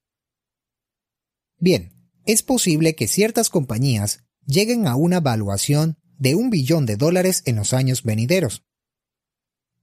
Bien, 1.59 1.93
es 2.25 2.43
posible 2.43 2.95
que 2.95 3.09
ciertas 3.09 3.49
compañías 3.49 4.23
lleguen 4.45 4.87
a 4.87 4.95
una 4.95 5.19
valuación 5.19 5.97
de 6.17 6.35
un 6.35 6.49
billón 6.49 6.85
de 6.85 6.95
dólares 6.95 7.43
en 7.45 7.57
los 7.57 7.73
años 7.73 8.03
venideros. 8.03 8.63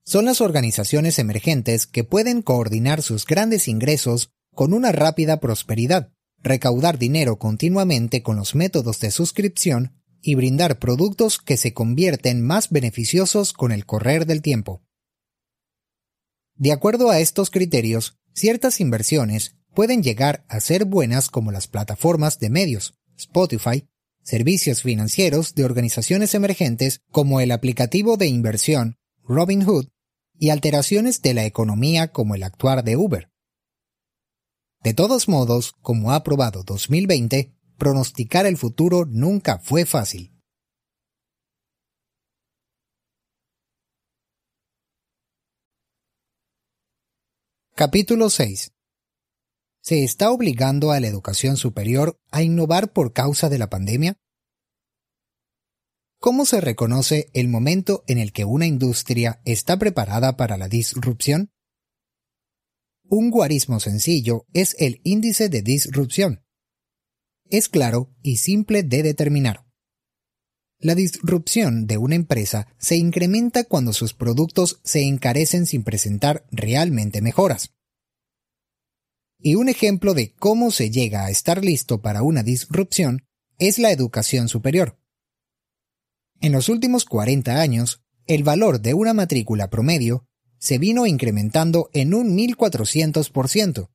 Son 0.07 0.25
las 0.25 0.41
organizaciones 0.41 1.19
emergentes 1.19 1.87
que 1.87 2.05
pueden 2.05 2.41
coordinar 2.41 3.03
sus 3.03 3.27
grandes 3.27 3.69
ingresos 3.69 4.31
con 4.55 4.73
una 4.73 4.93
rápida 4.93 5.41
prosperidad, 5.41 6.15
recaudar 6.39 6.99
dinero 6.99 7.39
continuamente 7.39 8.23
con 8.23 8.37
los 8.37 8.55
métodos 8.55 8.99
de 9.01 9.11
suscripción 9.11 10.00
y 10.23 10.35
brindar 10.35 10.79
productos 10.79 11.39
que 11.39 11.57
se 11.57 11.73
convierten 11.73 12.45
más 12.45 12.71
beneficiosos 12.71 13.53
con 13.53 13.73
el 13.73 13.87
correr 13.87 14.27
del 14.27 14.43
tiempo. 14.43 14.83
De 16.57 16.73
acuerdo 16.73 17.11
a 17.11 17.21
estos 17.21 17.51
criterios, 17.51 18.19
ciertas 18.35 18.81
inversiones 18.81 19.57
pueden 19.75 20.03
llegar 20.03 20.45
a 20.49 20.61
ser 20.61 20.85
buenas 20.85 21.29
como 21.31 21.53
las 21.53 21.69
plataformas 21.69 22.39
de 22.39 22.51
medios, 22.51 22.95
Spotify, 23.17 23.87
servicios 24.23 24.83
financieros 24.83 25.55
de 25.55 25.65
organizaciones 25.65 26.35
emergentes 26.35 27.01
como 27.11 27.41
el 27.41 27.51
aplicativo 27.51 28.17
de 28.17 28.27
inversión 28.27 28.97
Robinhood 29.25 29.89
y 30.39 30.51
alteraciones 30.51 31.23
de 31.23 31.35
la 31.35 31.45
economía 31.45 32.13
como 32.13 32.35
el 32.35 32.43
actuar 32.43 32.85
de 32.85 32.97
Uber. 32.97 33.31
De 34.83 34.95
todos 34.95 35.29
modos, 35.29 35.75
como 35.83 36.13
ha 36.13 36.23
probado 36.23 36.63
2020, 36.63 37.55
pronosticar 37.81 38.47
el 38.47 38.59
futuro 38.59 39.07
nunca 39.07 39.59
fue 39.59 39.87
fácil. 39.87 40.37
Capítulo 47.75 48.29
6 48.29 48.73
¿Se 49.83 50.05
está 50.05 50.31
obligando 50.31 50.93
a 50.93 51.01
la 51.01 51.09
educación 51.09 51.57
superior 51.57 52.21
a 52.31 52.43
innovar 52.43 52.93
por 52.93 53.15
causa 53.15 53.49
de 53.49 53.57
la 53.57 53.71
pandemia? 53.71 54.19
¿Cómo 56.19 56.45
se 56.45 56.61
reconoce 56.61 57.31
el 57.33 57.49
momento 57.49 58.05
en 58.07 58.19
el 58.19 58.35
que 58.35 58.45
una 58.45 58.67
industria 58.67 59.41
está 59.47 59.79
preparada 59.79 60.37
para 60.37 60.59
la 60.59 60.69
disrupción? 60.69 61.51
Un 63.05 63.31
guarismo 63.31 63.81
sencillo 63.81 64.45
es 64.53 64.77
el 64.79 65.01
índice 65.03 65.49
de 65.49 65.63
disrupción. 65.63 66.45
Es 67.51 67.69
claro 67.69 68.15
y 68.23 68.37
simple 68.37 68.85
de 68.85 69.03
determinar. 69.03 69.67
La 70.79 70.95
disrupción 70.95 71.89
de 71.89 71.99
una 71.99 72.15
empresa 72.15 72.69
se 72.79 72.97
incrementa 72.97 73.65
cuando 73.65 73.93
sus 73.93 74.15
productos 74.15 74.81
se 74.85 75.03
encarecen 75.03 75.67
sin 75.67 75.83
presentar 75.83 76.47
realmente 76.53 77.21
mejoras. 77.21 77.75
Y 79.39 79.57
un 79.57 79.69
ejemplo 79.69 80.15
de 80.15 80.33
cómo 80.35 80.71
se 80.71 80.91
llega 80.91 81.25
a 81.25 81.31
estar 81.31 81.65
listo 81.65 82.01
para 82.01 82.23
una 82.23 82.45
disrupción 82.45 83.27
es 83.59 83.79
la 83.79 83.91
educación 83.91 84.49
superior. 84.49 84.99
En 86.41 86.53
los 86.53 86.69
últimos 86.69 87.05
40 87.05 87.61
años, 87.61 88.01
el 88.27 88.45
valor 88.45 88.81
de 88.81 88.95
una 88.95 89.13
matrícula 89.13 89.71
promedio 89.71 90.25
se 90.59 90.79
vino 90.79 91.05
incrementando 91.05 91.91
en 91.95 92.15
un 92.15 92.37
1400%. 92.37 93.91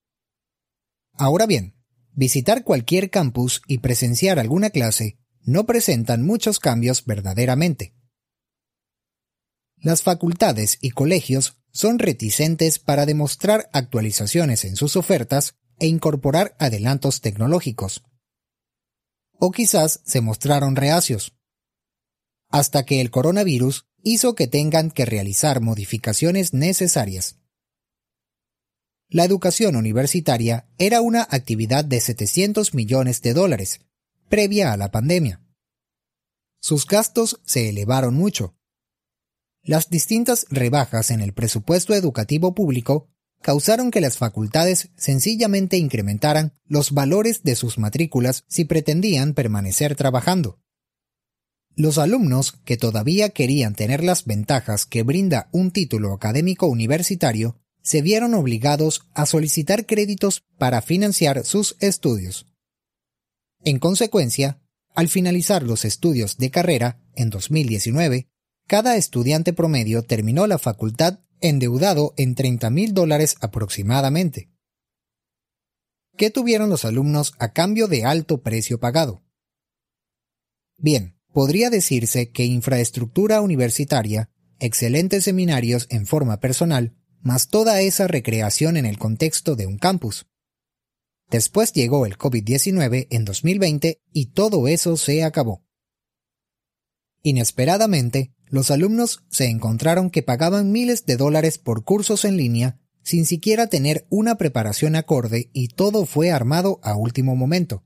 Ahora 1.14 1.46
bien, 1.46 1.75
visitar 2.16 2.64
cualquier 2.64 3.10
campus 3.10 3.62
y 3.68 3.80
presenciar 3.80 4.40
alguna 4.40 4.70
clase 4.70 5.18
no 5.42 5.66
presentan 5.66 6.26
muchos 6.26 6.60
cambios 6.60 7.06
verdaderamente. 7.06 7.94
Las 9.78 10.02
facultades 10.02 10.80
y 10.82 10.92
colegios 10.92 11.58
son 11.72 12.00
reticentes 12.00 12.80
para 12.80 13.06
demostrar 13.06 13.70
actualizaciones 13.74 14.66
en 14.66 14.76
sus 14.76 14.96
ofertas 14.96 15.56
e 15.78 15.88
incorporar 15.88 16.56
adelantos 16.58 17.22
tecnológicos. 17.22 18.04
O 19.38 19.52
quizás 19.52 20.02
se 20.06 20.22
mostraron 20.22 20.76
reacios. 20.76 21.36
Hasta 22.50 22.86
que 22.86 23.02
el 23.02 23.12
coronavirus 23.12 23.86
hizo 24.02 24.34
que 24.34 24.48
tengan 24.48 24.90
que 24.90 25.06
realizar 25.06 25.62
modificaciones 25.62 26.54
necesarias. 26.54 27.38
La 29.16 29.24
educación 29.24 29.78
universitaria 29.78 30.68
era 30.78 31.00
una 31.00 31.22
actividad 31.22 31.86
de 31.86 32.02
700 32.02 32.74
millones 32.74 33.22
de 33.22 33.34
dólares, 33.34 33.80
previa 34.28 34.74
a 34.74 34.76
la 34.76 34.92
pandemia. 34.92 35.42
Sus 36.60 36.86
gastos 36.86 37.40
se 37.46 37.70
elevaron 37.70 38.16
mucho. 38.16 38.58
Las 39.64 39.90
distintas 39.90 40.48
rebajas 40.50 41.12
en 41.12 41.22
el 41.22 41.32
presupuesto 41.32 41.94
educativo 41.94 42.54
público 42.54 43.08
causaron 43.42 43.90
que 43.90 44.02
las 44.02 44.18
facultades 44.18 44.90
sencillamente 44.98 45.78
incrementaran 45.78 46.52
los 46.66 46.92
valores 46.92 47.42
de 47.44 47.56
sus 47.56 47.78
matrículas 47.78 48.44
si 48.50 48.66
pretendían 48.66 49.34
permanecer 49.34 49.96
trabajando. 49.96 50.60
Los 51.74 52.00
alumnos 52.00 52.52
que 52.66 52.76
todavía 52.76 53.30
querían 53.30 53.76
tener 53.76 54.04
las 54.04 54.26
ventajas 54.26 54.86
que 54.86 55.04
brinda 55.04 55.48
un 55.54 55.72
título 55.72 56.12
académico 56.12 56.68
universitario 56.68 57.62
se 57.86 58.02
vieron 58.02 58.34
obligados 58.34 59.06
a 59.14 59.28
solicitar 59.28 59.86
créditos 59.86 60.44
para 60.58 60.82
financiar 60.82 61.46
sus 61.46 61.78
estudios. 61.80 62.48
En 63.64 63.78
consecuencia, 63.78 64.60
al 64.96 65.08
finalizar 65.08 65.62
los 65.62 65.86
estudios 65.86 66.38
de 66.38 66.50
carrera 66.50 67.00
en 67.14 67.30
2019, 67.30 68.28
cada 68.68 68.98
estudiante 68.98 69.54
promedio 69.54 70.02
terminó 70.02 70.48
la 70.48 70.58
facultad 70.58 71.20
endeudado 71.42 72.16
en 72.18 72.34
30 72.34 72.72
mil 72.72 72.96
dólares 72.96 73.36
aproximadamente. 73.40 74.50
¿Qué 76.18 76.32
tuvieron 76.32 76.72
los 76.72 76.86
alumnos 76.86 77.34
a 77.38 77.54
cambio 77.54 77.88
de 77.88 78.04
alto 78.04 78.42
precio 78.42 78.80
pagado? 78.80 79.22
Bien, 80.78 81.20
podría 81.32 81.70
decirse 81.70 82.32
que 82.32 82.46
infraestructura 82.46 83.42
universitaria, 83.42 84.32
excelentes 84.60 85.26
seminarios 85.26 85.86
en 85.92 86.08
forma 86.08 86.40
personal, 86.40 86.96
más 87.26 87.50
toda 87.50 87.82
esa 87.82 88.08
recreación 88.08 88.78
en 88.78 88.86
el 88.86 89.00
contexto 89.00 89.56
de 89.56 89.66
un 89.66 89.78
campus. 89.80 90.28
Después 91.30 91.74
llegó 91.74 92.06
el 92.06 92.18
COVID-19 92.18 93.08
en 93.10 93.26
2020 93.26 94.00
y 94.14 94.28
todo 94.28 94.68
eso 94.68 94.96
se 94.96 95.24
acabó. 95.24 95.66
Inesperadamente, 97.24 98.32
los 98.46 98.70
alumnos 98.70 99.24
se 99.30 99.48
encontraron 99.48 100.12
que 100.12 100.22
pagaban 100.22 100.72
miles 100.72 101.08
de 101.08 101.18
dólares 101.18 101.58
por 101.58 101.84
cursos 101.84 102.26
en 102.26 102.38
línea 102.38 102.80
sin 103.02 103.26
siquiera 103.26 103.68
tener 103.68 104.06
una 104.10 104.36
preparación 104.36 104.96
acorde 104.96 105.50
y 105.54 105.70
todo 105.70 106.06
fue 106.06 106.32
armado 106.32 106.80
a 106.84 106.96
último 106.96 107.36
momento. 107.36 107.84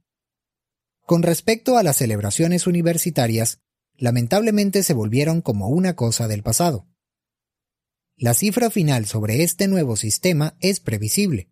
Con 1.06 1.24
respecto 1.24 1.78
a 1.78 1.84
las 1.84 1.98
celebraciones 1.98 2.68
universitarias, 2.68 3.60
lamentablemente 3.98 4.84
se 4.84 4.94
volvieron 4.94 5.42
como 5.42 5.70
una 5.70 5.96
cosa 5.96 6.28
del 6.28 6.44
pasado. 6.44 6.88
La 8.22 8.34
cifra 8.34 8.70
final 8.70 9.06
sobre 9.06 9.44
este 9.44 9.70
nuevo 9.70 9.96
sistema 9.96 10.58
es 10.60 10.82
previsible. 10.82 11.48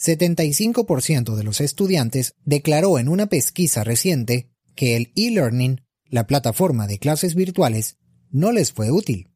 75% 0.00 1.36
de 1.36 1.44
los 1.44 1.60
estudiantes 1.60 2.34
declaró 2.44 2.98
en 2.98 3.08
una 3.08 3.26
pesquisa 3.26 3.84
reciente 3.84 4.50
que 4.74 4.96
el 4.96 5.12
e-learning, 5.14 5.82
la 6.06 6.26
plataforma 6.26 6.88
de 6.88 6.98
clases 6.98 7.36
virtuales, 7.36 7.98
no 8.30 8.50
les 8.50 8.72
fue 8.72 8.90
útil. 8.90 9.30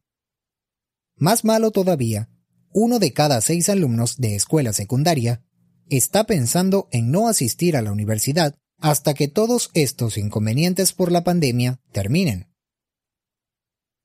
Más 1.15 1.45
malo 1.45 1.71
todavía, 1.71 2.29
uno 2.73 2.99
de 2.99 3.13
cada 3.13 3.39
seis 3.39 3.69
alumnos 3.69 4.17
de 4.17 4.35
escuela 4.35 4.73
secundaria 4.73 5.45
está 5.89 6.25
pensando 6.25 6.89
en 6.91 7.11
no 7.11 7.29
asistir 7.29 7.77
a 7.77 7.81
la 7.81 7.93
universidad 7.93 8.55
hasta 8.77 9.13
que 9.13 9.29
todos 9.29 9.71
estos 9.73 10.17
inconvenientes 10.17 10.91
por 10.91 11.13
la 11.13 11.23
pandemia 11.23 11.79
terminen. 11.93 12.50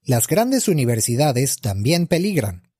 Las 0.06 0.28
grandes 0.28 0.68
universidades 0.68 1.60
también 1.60 2.06
peligran. 2.06 2.70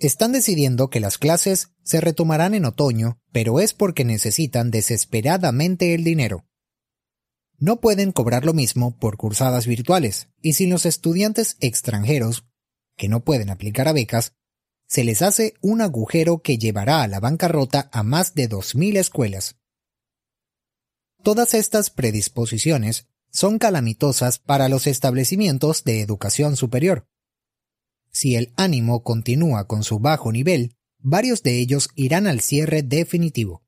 Están 0.00 0.32
decidiendo 0.32 0.90
que 0.90 0.98
las 0.98 1.16
clases 1.16 1.68
se 1.84 2.00
retomarán 2.00 2.54
en 2.54 2.64
otoño, 2.64 3.20
pero 3.30 3.60
es 3.60 3.72
porque 3.72 4.04
necesitan 4.04 4.72
desesperadamente 4.72 5.94
el 5.94 6.02
dinero. 6.02 6.44
No 7.56 7.80
pueden 7.80 8.10
cobrar 8.10 8.44
lo 8.44 8.52
mismo 8.52 8.98
por 8.98 9.16
cursadas 9.16 9.68
virtuales, 9.68 10.28
y 10.42 10.54
sin 10.54 10.70
los 10.70 10.86
estudiantes 10.86 11.56
extranjeros, 11.60 12.48
que 12.96 13.08
no 13.08 13.22
pueden 13.22 13.50
aplicar 13.50 13.86
a 13.86 13.92
becas, 13.92 14.32
se 14.88 15.04
les 15.04 15.22
hace 15.22 15.54
un 15.60 15.80
agujero 15.80 16.42
que 16.42 16.58
llevará 16.58 17.02
a 17.02 17.06
la 17.06 17.20
bancarrota 17.20 17.88
a 17.92 18.02
más 18.02 18.34
de 18.34 18.50
2.000 18.50 18.96
escuelas. 18.96 19.54
Todas 21.22 21.54
estas 21.54 21.90
predisposiciones 21.90 23.06
son 23.30 23.58
calamitosas 23.58 24.38
para 24.38 24.68
los 24.68 24.86
establecimientos 24.86 25.84
de 25.84 26.00
educación 26.00 26.56
superior. 26.56 27.08
Si 28.10 28.34
el 28.34 28.52
ánimo 28.56 29.02
continúa 29.02 29.66
con 29.66 29.84
su 29.84 29.98
bajo 29.98 30.32
nivel, 30.32 30.76
varios 30.98 31.42
de 31.42 31.58
ellos 31.58 31.90
irán 31.94 32.26
al 32.26 32.40
cierre 32.40 32.82
definitivo. 32.82 33.62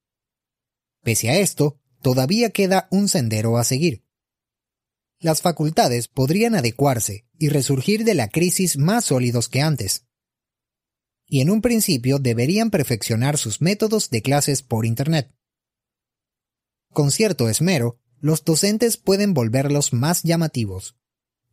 Pese 1.02 1.28
a 1.28 1.38
esto, 1.38 1.78
todavía 2.02 2.50
queda 2.50 2.88
un 2.90 3.08
sendero 3.08 3.58
a 3.58 3.64
seguir. 3.64 4.04
Las 5.20 5.42
facultades 5.42 6.08
podrían 6.08 6.54
adecuarse 6.54 7.26
y 7.38 7.48
resurgir 7.48 8.04
de 8.04 8.14
la 8.14 8.28
crisis 8.28 8.76
más 8.76 9.06
sólidos 9.06 9.48
que 9.48 9.60
antes. 9.60 10.06
Y 11.26 11.40
en 11.40 11.50
un 11.50 11.60
principio 11.60 12.18
deberían 12.18 12.70
perfeccionar 12.70 13.36
sus 13.36 13.60
métodos 13.60 14.10
de 14.10 14.22
clases 14.22 14.62
por 14.62 14.86
Internet. 14.86 15.34
Con 16.92 17.10
cierto 17.10 17.48
esmero, 17.48 18.00
los 18.20 18.44
docentes 18.44 18.96
pueden 18.96 19.34
volverlos 19.34 19.92
más 19.92 20.22
llamativos. 20.22 20.96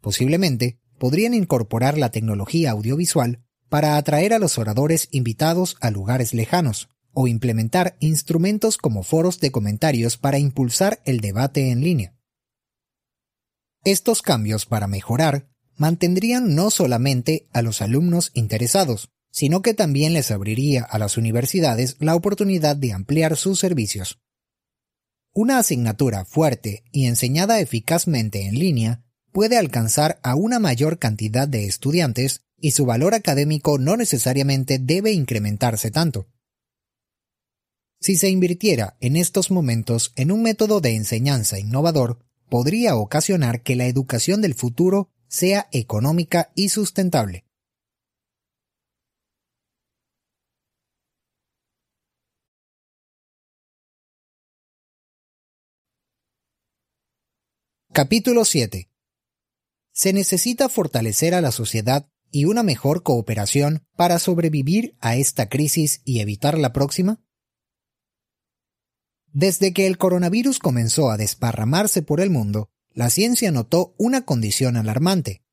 Posiblemente 0.02 0.80
podrían 0.98 1.34
incorporar 1.34 1.98
la 1.98 2.12
tecnología 2.12 2.72
audiovisual 2.72 3.44
para 3.70 3.98
atraer 3.98 4.34
a 4.34 4.40
los 4.40 4.58
oradores 4.58 5.08
invitados 5.12 5.78
a 5.82 5.92
lugares 5.92 6.34
lejanos, 6.34 6.90
o 7.16 7.28
implementar 7.28 7.96
instrumentos 8.00 8.78
como 8.78 9.02
foros 9.02 9.40
de 9.40 9.50
comentarios 9.50 10.18
para 10.18 10.38
impulsar 10.38 11.02
el 11.06 11.22
debate 11.22 11.72
en 11.72 11.82
línea. 11.82 12.14
Estos 13.86 14.22
cambios 14.22 14.66
para 14.66 14.88
mejorar 14.88 15.48
mantendrían 15.78 16.56
no 16.56 16.70
solamente 16.70 17.48
a 17.54 17.62
los 17.62 17.82
alumnos 17.82 18.32
interesados, 18.34 19.10
sino 19.32 19.62
que 19.62 19.74
también 19.74 20.14
les 20.14 20.30
abriría 20.32 20.84
a 20.84 21.00
las 21.00 21.18
universidades 21.18 21.96
la 22.00 22.16
oportunidad 22.16 22.76
de 22.76 22.94
ampliar 22.94 23.38
sus 23.38 23.60
servicios. 23.60 24.20
Una 25.38 25.58
asignatura 25.58 26.24
fuerte 26.24 26.86
y 26.94 27.08
enseñada 27.08 27.60
eficazmente 27.60 28.48
en 28.48 28.58
línea 28.58 29.04
puede 29.34 29.58
alcanzar 29.58 30.18
a 30.24 30.34
una 30.34 30.60
mayor 30.60 30.98
cantidad 30.98 31.46
de 31.46 31.66
estudiantes 31.66 32.46
y 32.58 32.72
su 32.72 32.86
valor 32.86 33.14
académico 33.14 33.78
no 33.78 33.98
necesariamente 33.98 34.80
debe 34.80 35.12
incrementarse 35.12 35.92
tanto. 35.92 36.30
Si 38.00 38.16
se 38.16 38.30
invirtiera 38.30 38.96
en 39.02 39.18
estos 39.18 39.52
momentos 39.52 40.14
en 40.16 40.32
un 40.32 40.42
método 40.42 40.80
de 40.80 40.96
enseñanza 40.96 41.60
innovador, 41.60 42.20
podría 42.48 42.96
ocasionar 42.96 43.62
que 43.62 43.76
la 43.76 43.88
educación 43.88 44.42
del 44.42 44.54
futuro 44.54 45.10
sea 45.28 45.68
económica 45.74 46.54
y 46.56 46.70
sustentable. 46.70 47.45
Capítulo 57.96 58.44
7. 58.44 58.92
Se 59.94 60.12
necesita 60.12 60.68
fortalecer 60.68 61.34
a 61.34 61.40
la 61.40 61.54
sociedad 61.54 62.12
y 62.30 62.44
una 62.44 62.62
mejor 62.62 63.04
cooperación 63.04 63.88
para 63.96 64.20
sobrevivir 64.20 64.98
a 65.00 65.16
esta 65.16 65.48
crisis 65.48 66.02
y 66.04 66.20
evitar 66.20 66.58
la 66.58 66.74
próxima? 66.74 67.24
Desde 69.32 69.72
que 69.72 69.88
el 69.88 69.98
coronavirus 69.98 70.60
comenzó 70.60 71.10
a 71.10 71.16
desparramarse 71.16 72.02
por 72.02 72.20
el 72.20 72.30
mundo, 72.30 72.70
la 72.92 73.10
ciencia 73.10 73.50
notó 73.54 73.96
una 73.98 74.26
condición 74.26 74.76
alarmante. 74.76 75.46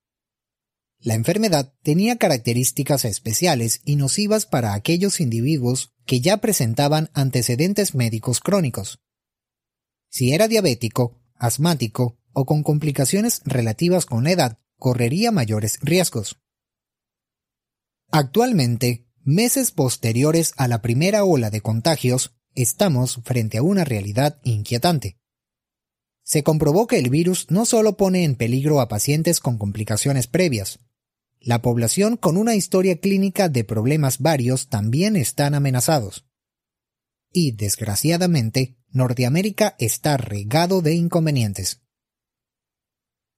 La 0.99 1.15
enfermedad 1.15 1.73
tenía 1.85 2.17
características 2.19 3.05
especiales 3.05 3.83
y 3.85 3.95
nocivas 3.95 4.47
para 4.47 4.75
aquellos 4.75 5.21
individuos 5.21 5.95
que 6.07 6.21
ya 6.21 6.39
presentaban 6.39 7.09
antecedentes 7.15 7.95
médicos 7.95 8.41
crónicos. 8.41 8.99
Si 10.09 10.33
era 10.35 10.49
diabético, 10.49 11.23
asmático 11.37 12.19
o 12.33 12.47
con 12.47 12.63
complicaciones 12.63 13.43
relativas 13.45 14.07
con 14.07 14.25
la 14.25 14.33
edad 14.33 14.59
correría 14.79 15.31
mayores 15.31 15.79
riesgos. 15.81 16.39
Actualmente, 18.11 19.07
meses 19.23 19.71
posteriores 19.71 20.53
a 20.57 20.69
la 20.69 20.83
primera 20.83 21.25
ola 21.25 21.51
de 21.51 21.61
contagios, 21.61 22.35
estamos 22.55 23.21
frente 23.25 23.59
a 23.59 23.63
una 23.63 23.85
realidad 23.85 24.41
inquietante. 24.45 25.19
Se 26.25 26.43
comprobó 26.43 26.87
que 26.87 26.99
el 26.99 27.11
virus 27.11 27.51
no 27.51 27.65
solo 27.65 27.97
pone 27.97 28.25
en 28.25 28.37
peligro 28.37 28.81
a 28.81 28.89
pacientes 28.89 29.41
con 29.41 29.59
complicaciones 29.59 30.27
previas, 30.27 30.79
la 31.45 31.61
población 31.61 32.17
con 32.17 32.37
una 32.37 32.55
historia 32.55 33.01
clínica 33.01 33.49
de 33.49 33.65
problemas 33.65 34.21
varios 34.21 34.69
también 34.69 35.17
están 35.17 35.55
amenazados. 35.55 36.25
y, 37.35 37.53
desgraciadamente, 37.53 38.77
Norteamérica 38.91 39.75
está 39.79 40.19
regado 40.19 40.83
de 40.83 40.95
inconvenientes. 40.95 41.82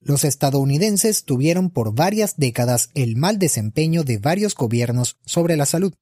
Los 0.05 0.25
estadounidenses 0.25 1.25
tuvieron 1.25 1.71
por 1.71 1.95
varias 1.95 2.37
décadas 2.37 2.91
el 2.95 3.17
mal 3.17 3.39
desempeño 3.39 4.05
de 4.05 4.19
varios 4.19 4.55
gobiernos 4.55 5.17
sobre 5.25 5.57
la 5.57 5.67
salud. 5.67 5.95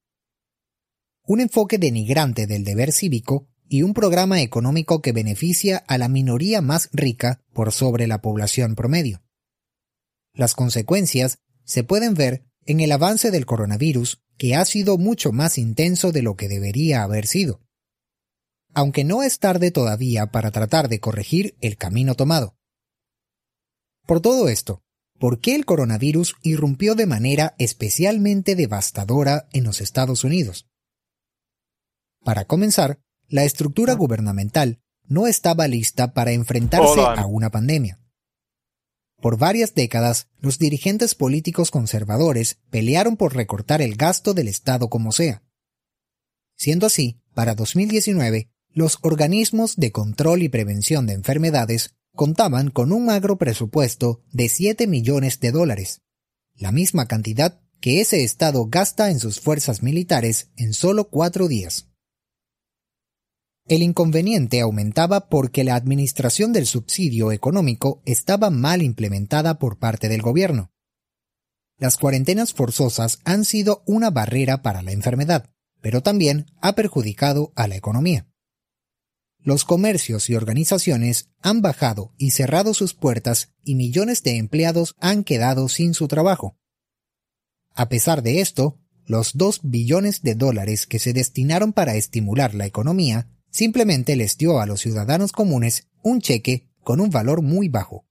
Un 1.24 1.40
enfoque 1.40 1.78
denigrante 1.78 2.46
del 2.46 2.64
deber 2.64 2.92
cívico 2.92 3.46
y 3.68 3.82
un 3.82 3.94
programa 3.94 4.42
económico 4.42 5.00
que 5.00 5.12
beneficia 5.12 5.78
a 5.86 5.96
la 5.98 6.08
minoría 6.08 6.60
más 6.60 6.90
rica 6.92 7.40
por 7.52 7.72
sobre 7.72 8.06
la 8.06 8.20
población 8.20 8.74
promedio. 8.74 9.22
Las 10.34 10.54
consecuencias 10.54 11.38
se 11.64 11.84
pueden 11.84 12.14
ver 12.14 12.44
en 12.66 12.80
el 12.80 12.92
avance 12.92 13.30
del 13.30 13.46
coronavirus, 13.46 14.20
que 14.36 14.56
ha 14.56 14.64
sido 14.64 14.98
mucho 14.98 15.30
más 15.30 15.56
intenso 15.58 16.10
de 16.10 16.22
lo 16.22 16.36
que 16.36 16.48
debería 16.48 17.02
haber 17.02 17.26
sido 17.26 17.60
aunque 18.74 19.04
no 19.04 19.22
es 19.22 19.38
tarde 19.38 19.70
todavía 19.70 20.26
para 20.26 20.50
tratar 20.50 20.88
de 20.88 21.00
corregir 21.00 21.56
el 21.60 21.76
camino 21.76 22.14
tomado. 22.14 22.56
Por 24.06 24.20
todo 24.20 24.48
esto, 24.48 24.82
¿por 25.18 25.40
qué 25.40 25.54
el 25.54 25.64
coronavirus 25.64 26.34
irrumpió 26.42 26.94
de 26.94 27.06
manera 27.06 27.54
especialmente 27.58 28.56
devastadora 28.56 29.48
en 29.52 29.64
los 29.64 29.80
Estados 29.80 30.24
Unidos? 30.24 30.66
Para 32.24 32.44
comenzar, 32.44 33.00
la 33.28 33.44
estructura 33.44 33.94
gubernamental 33.94 34.80
no 35.04 35.26
estaba 35.26 35.68
lista 35.68 36.14
para 36.14 36.32
enfrentarse 36.32 37.00
a 37.00 37.26
una 37.26 37.50
pandemia. 37.50 38.00
Por 39.20 39.38
varias 39.38 39.74
décadas, 39.74 40.28
los 40.40 40.58
dirigentes 40.58 41.14
políticos 41.14 41.70
conservadores 41.70 42.58
pelearon 42.70 43.16
por 43.16 43.36
recortar 43.36 43.80
el 43.80 43.94
gasto 43.94 44.34
del 44.34 44.48
Estado 44.48 44.88
como 44.88 45.12
sea. 45.12 45.44
Siendo 46.56 46.86
así, 46.86 47.20
para 47.32 47.54
2019, 47.54 48.50
los 48.70 48.98
organismos 49.02 49.76
de 49.76 49.92
control 49.92 50.42
y 50.42 50.48
prevención 50.48 51.06
de 51.06 51.12
enfermedades 51.12 51.94
contaban 52.14 52.70
con 52.70 52.92
un 52.92 53.06
magro 53.06 53.38
presupuesto 53.38 54.22
de 54.32 54.48
7 54.48 54.86
millones 54.86 55.40
de 55.40 55.52
dólares, 55.52 56.02
la 56.54 56.72
misma 56.72 57.06
cantidad 57.06 57.60
que 57.80 58.00
ese 58.00 58.22
Estado 58.22 58.66
gasta 58.66 59.10
en 59.10 59.18
sus 59.18 59.40
fuerzas 59.40 59.82
militares 59.82 60.50
en 60.56 60.72
solo 60.72 61.08
cuatro 61.08 61.48
días. 61.48 61.88
El 63.66 63.82
inconveniente 63.82 64.60
aumentaba 64.60 65.28
porque 65.28 65.64
la 65.64 65.74
administración 65.74 66.52
del 66.52 66.66
subsidio 66.66 67.32
económico 67.32 68.02
estaba 68.04 68.50
mal 68.50 68.82
implementada 68.82 69.58
por 69.58 69.78
parte 69.78 70.08
del 70.08 70.22
gobierno. 70.22 70.70
Las 71.78 71.96
cuarentenas 71.96 72.52
forzosas 72.52 73.18
han 73.24 73.44
sido 73.44 73.82
una 73.86 74.10
barrera 74.10 74.62
para 74.62 74.82
la 74.82 74.92
enfermedad, 74.92 75.50
pero 75.80 76.02
también 76.02 76.46
ha 76.60 76.74
perjudicado 76.74 77.52
a 77.56 77.66
la 77.66 77.76
economía 77.76 78.31
los 79.44 79.64
comercios 79.64 80.30
y 80.30 80.34
organizaciones 80.34 81.28
han 81.40 81.62
bajado 81.62 82.12
y 82.16 82.30
cerrado 82.30 82.74
sus 82.74 82.94
puertas 82.94 83.52
y 83.64 83.74
millones 83.74 84.22
de 84.22 84.36
empleados 84.36 84.94
han 85.00 85.24
quedado 85.24 85.68
sin 85.68 85.94
su 85.94 86.08
trabajo. 86.08 86.56
A 87.74 87.88
pesar 87.88 88.22
de 88.22 88.40
esto, 88.40 88.78
los 89.04 89.36
dos 89.36 89.60
billones 89.62 90.22
de 90.22 90.34
dólares 90.34 90.86
que 90.86 90.98
se 90.98 91.12
destinaron 91.12 91.72
para 91.72 91.96
estimular 91.96 92.54
la 92.54 92.66
economía 92.66 93.28
simplemente 93.50 94.16
les 94.16 94.38
dio 94.38 94.60
a 94.60 94.66
los 94.66 94.80
ciudadanos 94.80 95.32
comunes 95.32 95.88
un 96.02 96.20
cheque 96.20 96.68
con 96.82 97.00
un 97.00 97.10
valor 97.10 97.42
muy 97.42 97.68
bajo. 97.68 98.06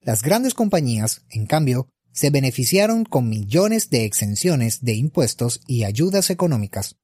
Las 0.00 0.22
grandes 0.22 0.54
compañías, 0.54 1.22
en 1.30 1.46
cambio, 1.46 1.88
se 2.12 2.30
beneficiaron 2.30 3.04
con 3.04 3.28
millones 3.28 3.90
de 3.90 4.04
exenciones 4.04 4.82
de 4.82 4.94
impuestos 4.94 5.60
y 5.66 5.84
ayudas 5.84 6.30
económicas. 6.30 6.96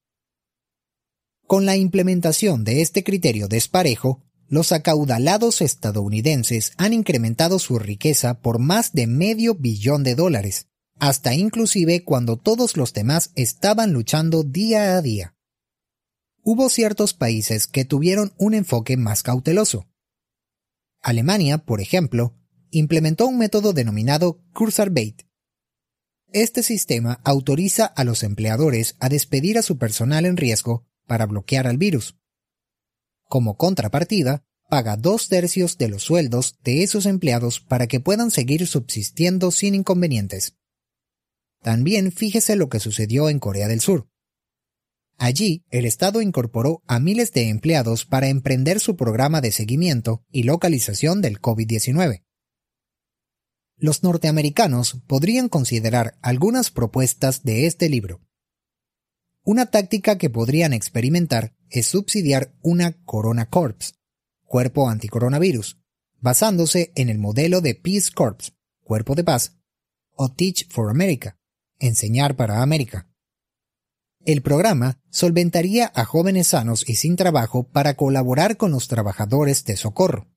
Con 1.47 1.65
la 1.65 1.77
implementación 1.77 2.65
de 2.65 2.81
este 2.81 3.05
criterio 3.05 3.47
desparejo, 3.47 4.21
los 4.49 4.73
acaudalados 4.73 5.61
estadounidenses 5.61 6.73
han 6.75 6.91
incrementado 6.91 7.57
su 7.57 7.79
riqueza 7.79 8.41
por 8.41 8.59
más 8.59 8.91
de 8.91 9.07
medio 9.07 9.55
billón 9.55 10.03
de 10.03 10.15
dólares, 10.15 10.67
hasta 10.99 11.33
inclusive 11.33 12.03
cuando 12.03 12.35
todos 12.35 12.75
los 12.75 12.91
demás 12.91 13.31
estaban 13.35 13.93
luchando 13.93 14.43
día 14.43 14.97
a 14.97 15.01
día. 15.01 15.35
Hubo 16.43 16.67
ciertos 16.67 17.13
países 17.13 17.67
que 17.67 17.85
tuvieron 17.85 18.33
un 18.37 18.53
enfoque 18.53 18.97
más 18.97 19.23
cauteloso. 19.23 19.87
Alemania, 21.01 21.59
por 21.59 21.79
ejemplo, 21.79 22.35
implementó 22.71 23.25
un 23.25 23.37
método 23.37 23.71
denominado 23.71 24.41
Kurzarbeit. 24.53 25.21
Este 26.33 26.61
sistema 26.61 27.21
autoriza 27.23 27.85
a 27.85 28.03
los 28.03 28.23
empleadores 28.23 28.97
a 28.99 29.07
despedir 29.07 29.57
a 29.57 29.61
su 29.61 29.77
personal 29.77 30.25
en 30.25 30.35
riesgo 30.35 30.87
para 31.07 31.25
bloquear 31.25 31.65
al 31.67 31.77
virus. 31.77 32.17
Como 33.27 33.57
contrapartida, 33.57 34.45
paga 34.69 34.97
dos 34.97 35.27
tercios 35.27 35.77
de 35.77 35.87
los 35.87 36.03
sueldos 36.03 36.57
de 36.63 36.83
esos 36.83 37.05
empleados 37.05 37.59
para 37.59 37.87
que 37.87 37.99
puedan 37.99 38.31
seguir 38.31 38.67
subsistiendo 38.67 39.51
sin 39.51 39.75
inconvenientes. 39.75 40.57
También 41.61 42.11
fíjese 42.11 42.55
lo 42.55 42.69
que 42.69 42.79
sucedió 42.79 43.29
en 43.29 43.39
Corea 43.39 43.67
del 43.67 43.79
Sur. 43.79 44.09
Allí, 45.17 45.65
el 45.71 45.85
Estado 45.85 46.21
incorporó 46.21 46.83
a 46.85 46.99
miles 46.99 47.31
de 47.31 47.49
empleados 47.49 48.05
para 48.05 48.27
emprender 48.27 48.79
su 48.79 48.95
programa 48.95 49.41
de 49.41 49.51
seguimiento 49.51 50.23
y 50.29 50.43
localización 50.43 51.21
del 51.21 51.41
COVID-19. 51.41 52.23
Los 53.77 54.03
norteamericanos 54.03 55.01
podrían 55.07 55.49
considerar 55.49 56.17
algunas 56.21 56.71
propuestas 56.71 57.43
de 57.43 57.65
este 57.65 57.89
libro. 57.89 58.26
Una 59.47 59.67
táctica 59.67 60.17
que 60.17 60.29
podrían 60.29 60.73
experimentar 60.73 61.55
es 61.69 61.87
subsidiar 61.87 62.53
una 62.61 63.01
Corona 63.05 63.49
Corps, 63.49 63.95
cuerpo 64.43 64.89
anticoronavirus, 64.89 65.79
basándose 66.19 66.91
en 66.95 67.07
el 67.07 67.17
modelo 67.17 67.61
de 67.61 67.73
Peace 67.73 68.11
Corps, 68.13 68.51
cuerpo 68.83 69.15
de 69.15 69.23
paz, 69.23 69.53
o 70.11 70.27
Teach 70.33 70.67
for 70.69 70.89
America, 70.89 71.39
enseñar 71.79 72.35
para 72.35 72.61
América. 72.61 73.09
El 74.25 74.41
programa 74.41 74.99
solventaría 75.11 75.93
a 75.95 76.03
jóvenes 76.03 76.47
sanos 76.47 76.83
y 76.85 76.95
sin 76.95 77.15
trabajo 77.15 77.69
para 77.69 77.93
colaborar 77.93 78.57
con 78.57 78.71
los 78.71 78.89
trabajadores 78.89 79.63
de 79.63 79.77
socorro. 79.77 80.27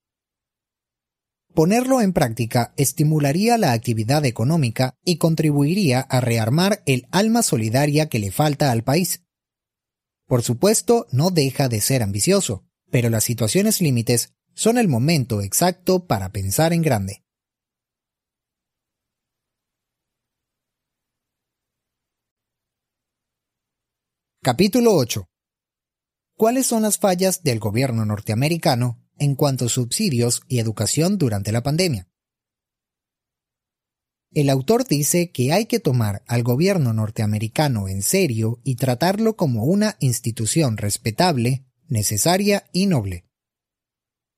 Ponerlo 1.54 2.00
en 2.00 2.12
práctica 2.12 2.72
estimularía 2.76 3.58
la 3.58 3.72
actividad 3.72 4.24
económica 4.24 4.94
y 5.04 5.16
contribuiría 5.16 6.00
a 6.00 6.20
rearmar 6.20 6.82
el 6.86 7.08
alma 7.10 7.42
solidaria 7.42 8.08
que 8.08 8.20
le 8.20 8.30
falta 8.30 8.70
al 8.70 8.84
país. 8.84 9.24
Por 10.26 10.42
supuesto, 10.42 11.08
no 11.10 11.30
deja 11.30 11.68
de 11.68 11.80
ser 11.80 12.04
ambicioso, 12.04 12.64
pero 12.90 13.10
las 13.10 13.24
situaciones 13.24 13.80
límites 13.80 14.32
son 14.54 14.78
el 14.78 14.86
momento 14.86 15.40
exacto 15.40 16.06
para 16.06 16.30
pensar 16.30 16.72
en 16.72 16.82
grande. 16.82 17.24
Capítulo 24.40 24.94
8. 24.94 25.26
¿Cuáles 26.36 26.66
son 26.66 26.82
las 26.82 26.98
fallas 26.98 27.42
del 27.42 27.58
gobierno 27.58 28.06
norteamericano 28.06 29.02
en 29.20 29.36
cuanto 29.36 29.66
a 29.66 29.68
subsidios 29.68 30.42
y 30.48 30.58
educación 30.58 31.18
durante 31.18 31.52
la 31.52 31.62
pandemia. 31.62 32.08
El 34.32 34.48
autor 34.48 34.86
dice 34.86 35.30
que 35.30 35.52
hay 35.52 35.66
que 35.66 35.80
tomar 35.80 36.22
al 36.26 36.42
gobierno 36.42 36.92
norteamericano 36.92 37.88
en 37.88 38.02
serio 38.02 38.60
y 38.64 38.76
tratarlo 38.76 39.36
como 39.36 39.64
una 39.64 39.96
institución 40.00 40.76
respetable, 40.76 41.64
necesaria 41.88 42.64
y 42.72 42.86
noble. 42.86 43.26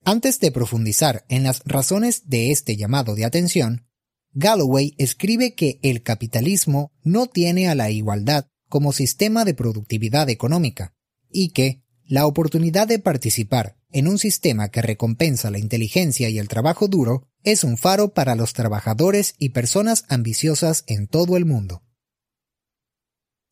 Antes 0.05 0.41
de 0.41 0.51
profundizar 0.51 1.25
en 1.29 1.45
las 1.45 1.63
razones 1.65 2.29
de 2.29 2.51
este 2.51 2.77
llamado 2.77 3.15
de 3.15 3.25
atención, 3.25 3.87
Galloway 4.33 4.95
escribe 4.97 5.55
que 5.55 5.79
el 5.83 6.03
capitalismo 6.03 6.91
no 7.03 7.27
tiene 7.27 7.69
a 7.69 7.75
la 7.75 7.91
igualdad 7.91 8.47
como 8.69 8.93
sistema 8.93 9.45
de 9.45 9.53
productividad 9.53 10.31
económica 10.31 10.95
y 11.31 11.51
que 11.51 11.83
la 12.13 12.27
oportunidad 12.27 12.87
de 12.87 12.99
participar 12.99 13.79
en 13.91 14.07
un 14.07 14.19
sistema 14.19 14.69
que 14.69 14.83
recompensa 14.83 15.51
la 15.51 15.59
inteligencia 15.59 16.29
y 16.29 16.39
el 16.39 16.47
trabajo 16.47 16.87
duro 16.87 17.27
es 17.43 17.65
un 17.65 17.79
faro 17.79 18.13
para 18.13 18.35
los 18.35 18.53
trabajadores 18.53 19.35
y 19.39 19.49
personas 19.49 20.05
ambiciosas 20.11 20.85
en 20.89 21.07
todo 21.07 21.39
el 21.39 21.47
mundo. 21.47 21.83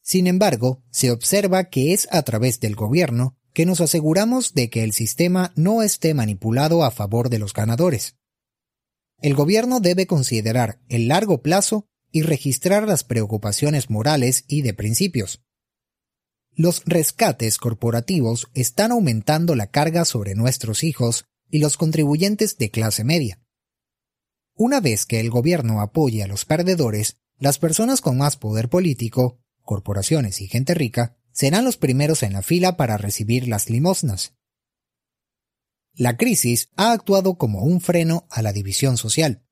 Sin 0.02 0.26
embargo, 0.26 0.82
se 0.90 1.10
observa 1.10 1.70
que 1.70 1.94
es 1.94 2.06
a 2.10 2.22
través 2.22 2.60
del 2.60 2.76
gobierno 2.76 3.34
que 3.54 3.64
nos 3.64 3.80
aseguramos 3.80 4.52
de 4.52 4.68
que 4.68 4.84
el 4.84 4.92
sistema 4.92 5.54
no 5.56 5.80
esté 5.80 6.12
manipulado 6.12 6.84
a 6.84 6.90
favor 6.90 7.30
de 7.30 7.38
los 7.38 7.54
ganadores. 7.54 8.16
El 9.22 9.34
gobierno 9.34 9.80
debe 9.80 10.06
considerar 10.06 10.82
el 10.90 11.08
largo 11.08 11.40
plazo 11.40 11.86
y 12.12 12.24
registrar 12.24 12.86
las 12.86 13.04
preocupaciones 13.04 13.88
morales 13.88 14.44
y 14.48 14.60
de 14.60 14.74
principios, 14.74 15.40
los 16.60 16.82
rescates 16.84 17.56
corporativos 17.56 18.48
están 18.52 18.92
aumentando 18.92 19.54
la 19.54 19.68
carga 19.68 20.04
sobre 20.04 20.34
nuestros 20.34 20.84
hijos 20.84 21.24
y 21.48 21.58
los 21.58 21.78
contribuyentes 21.78 22.58
de 22.58 22.70
clase 22.70 23.02
media. 23.02 23.40
Una 24.56 24.80
vez 24.80 25.06
que 25.06 25.20
el 25.20 25.30
gobierno 25.30 25.80
apoye 25.80 26.22
a 26.22 26.26
los 26.26 26.44
perdedores, 26.44 27.16
las 27.38 27.58
personas 27.58 28.02
con 28.02 28.18
más 28.18 28.36
poder 28.36 28.68
político, 28.68 29.40
corporaciones 29.62 30.42
y 30.42 30.48
gente 30.48 30.74
rica, 30.74 31.16
serán 31.32 31.64
los 31.64 31.78
primeros 31.78 32.22
en 32.22 32.34
la 32.34 32.42
fila 32.42 32.76
para 32.76 32.98
recibir 32.98 33.48
las 33.48 33.70
limosnas. 33.70 34.34
La 35.94 36.18
crisis 36.18 36.68
ha 36.76 36.92
actuado 36.92 37.36
como 37.36 37.62
un 37.62 37.80
freno 37.80 38.26
a 38.28 38.42
la 38.42 38.52
división 38.52 38.98
social. 38.98 39.46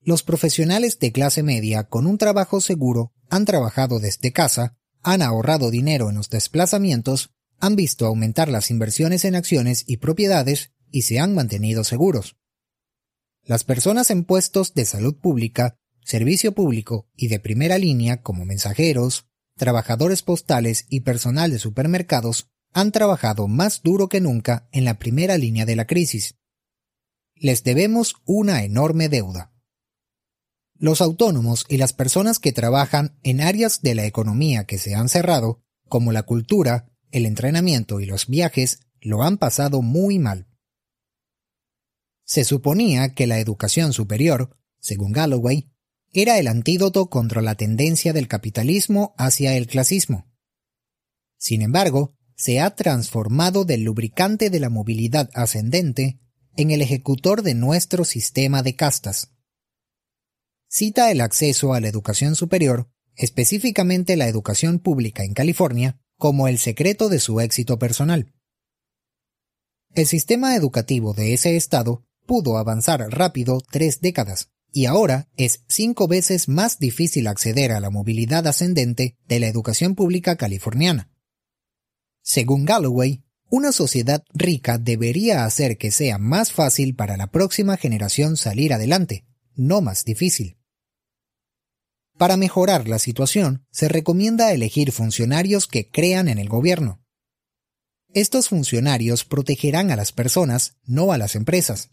Los 0.00 0.22
profesionales 0.22 0.98
de 1.00 1.12
clase 1.12 1.42
media 1.42 1.84
con 1.84 2.06
un 2.06 2.16
trabajo 2.16 2.62
seguro 2.62 3.12
han 3.28 3.44
trabajado 3.44 4.00
desde 4.00 4.32
casa, 4.32 4.77
han 5.02 5.22
ahorrado 5.22 5.70
dinero 5.70 6.10
en 6.10 6.16
los 6.16 6.30
desplazamientos, 6.30 7.30
han 7.60 7.76
visto 7.76 8.06
aumentar 8.06 8.48
las 8.48 8.70
inversiones 8.70 9.24
en 9.24 9.34
acciones 9.34 9.84
y 9.86 9.98
propiedades 9.98 10.72
y 10.90 11.02
se 11.02 11.18
han 11.18 11.34
mantenido 11.34 11.84
seguros. 11.84 12.36
Las 13.42 13.64
personas 13.64 14.10
en 14.10 14.24
puestos 14.24 14.74
de 14.74 14.84
salud 14.84 15.16
pública, 15.16 15.76
servicio 16.02 16.52
público 16.52 17.08
y 17.16 17.28
de 17.28 17.40
primera 17.40 17.78
línea 17.78 18.22
como 18.22 18.44
mensajeros, 18.44 19.26
trabajadores 19.56 20.22
postales 20.22 20.86
y 20.88 21.00
personal 21.00 21.50
de 21.50 21.58
supermercados 21.58 22.50
han 22.72 22.92
trabajado 22.92 23.48
más 23.48 23.82
duro 23.82 24.08
que 24.08 24.20
nunca 24.20 24.68
en 24.72 24.84
la 24.84 24.98
primera 24.98 25.38
línea 25.38 25.66
de 25.66 25.76
la 25.76 25.86
crisis. 25.86 26.36
Les 27.34 27.64
debemos 27.64 28.16
una 28.24 28.64
enorme 28.64 29.08
deuda. 29.08 29.52
Los 30.78 31.00
autónomos 31.00 31.66
y 31.68 31.76
las 31.76 31.92
personas 31.92 32.38
que 32.38 32.52
trabajan 32.52 33.18
en 33.24 33.40
áreas 33.40 33.82
de 33.82 33.96
la 33.96 34.06
economía 34.06 34.64
que 34.64 34.78
se 34.78 34.94
han 34.94 35.08
cerrado, 35.08 35.60
como 35.88 36.12
la 36.12 36.22
cultura, 36.22 36.88
el 37.10 37.26
entrenamiento 37.26 37.98
y 38.00 38.06
los 38.06 38.28
viajes, 38.28 38.80
lo 39.00 39.22
han 39.22 39.38
pasado 39.38 39.82
muy 39.82 40.18
mal. 40.18 40.46
Se 42.24 42.44
suponía 42.44 43.14
que 43.14 43.26
la 43.26 43.40
educación 43.40 43.92
superior, 43.92 44.56
según 44.78 45.12
Galloway, 45.12 45.68
era 46.12 46.38
el 46.38 46.46
antídoto 46.46 47.10
contra 47.10 47.42
la 47.42 47.56
tendencia 47.56 48.12
del 48.12 48.28
capitalismo 48.28 49.14
hacia 49.18 49.56
el 49.56 49.66
clasismo. 49.66 50.30
Sin 51.38 51.62
embargo, 51.62 52.14
se 52.36 52.60
ha 52.60 52.74
transformado 52.76 53.64
del 53.64 53.82
lubricante 53.82 54.48
de 54.48 54.60
la 54.60 54.70
movilidad 54.70 55.28
ascendente 55.34 56.20
en 56.56 56.70
el 56.70 56.82
ejecutor 56.82 57.42
de 57.42 57.54
nuestro 57.54 58.04
sistema 58.04 58.62
de 58.62 58.76
castas. 58.76 59.32
Cita 60.70 61.10
el 61.10 61.22
acceso 61.22 61.72
a 61.72 61.80
la 61.80 61.88
educación 61.88 62.36
superior, 62.36 62.90
específicamente 63.16 64.16
la 64.16 64.28
educación 64.28 64.80
pública 64.80 65.24
en 65.24 65.32
California, 65.32 65.98
como 66.18 66.46
el 66.46 66.58
secreto 66.58 67.08
de 67.08 67.20
su 67.20 67.40
éxito 67.40 67.78
personal. 67.78 68.34
El 69.94 70.06
sistema 70.06 70.54
educativo 70.54 71.14
de 71.14 71.32
ese 71.32 71.56
estado 71.56 72.04
pudo 72.26 72.58
avanzar 72.58 73.00
rápido 73.10 73.62
tres 73.70 74.02
décadas, 74.02 74.50
y 74.70 74.84
ahora 74.84 75.30
es 75.38 75.64
cinco 75.68 76.06
veces 76.06 76.48
más 76.48 76.78
difícil 76.78 77.28
acceder 77.28 77.72
a 77.72 77.80
la 77.80 77.88
movilidad 77.88 78.46
ascendente 78.46 79.16
de 79.26 79.40
la 79.40 79.48
educación 79.48 79.94
pública 79.94 80.36
californiana. 80.36 81.10
Según 82.22 82.66
Galloway, 82.66 83.24
una 83.48 83.72
sociedad 83.72 84.22
rica 84.34 84.76
debería 84.76 85.46
hacer 85.46 85.78
que 85.78 85.90
sea 85.90 86.18
más 86.18 86.52
fácil 86.52 86.94
para 86.94 87.16
la 87.16 87.28
próxima 87.28 87.78
generación 87.78 88.36
salir 88.36 88.74
adelante, 88.74 89.24
no 89.54 89.80
más 89.80 90.04
difícil. 90.04 90.57
Para 92.18 92.36
mejorar 92.36 92.88
la 92.88 92.98
situación, 92.98 93.64
se 93.70 93.88
recomienda 93.88 94.52
elegir 94.52 94.90
funcionarios 94.90 95.68
que 95.68 95.88
crean 95.88 96.26
en 96.26 96.38
el 96.38 96.48
gobierno. 96.48 97.00
Estos 98.12 98.48
funcionarios 98.48 99.24
protegerán 99.24 99.92
a 99.92 99.96
las 99.96 100.10
personas, 100.10 100.76
no 100.84 101.12
a 101.12 101.18
las 101.18 101.36
empresas. 101.36 101.90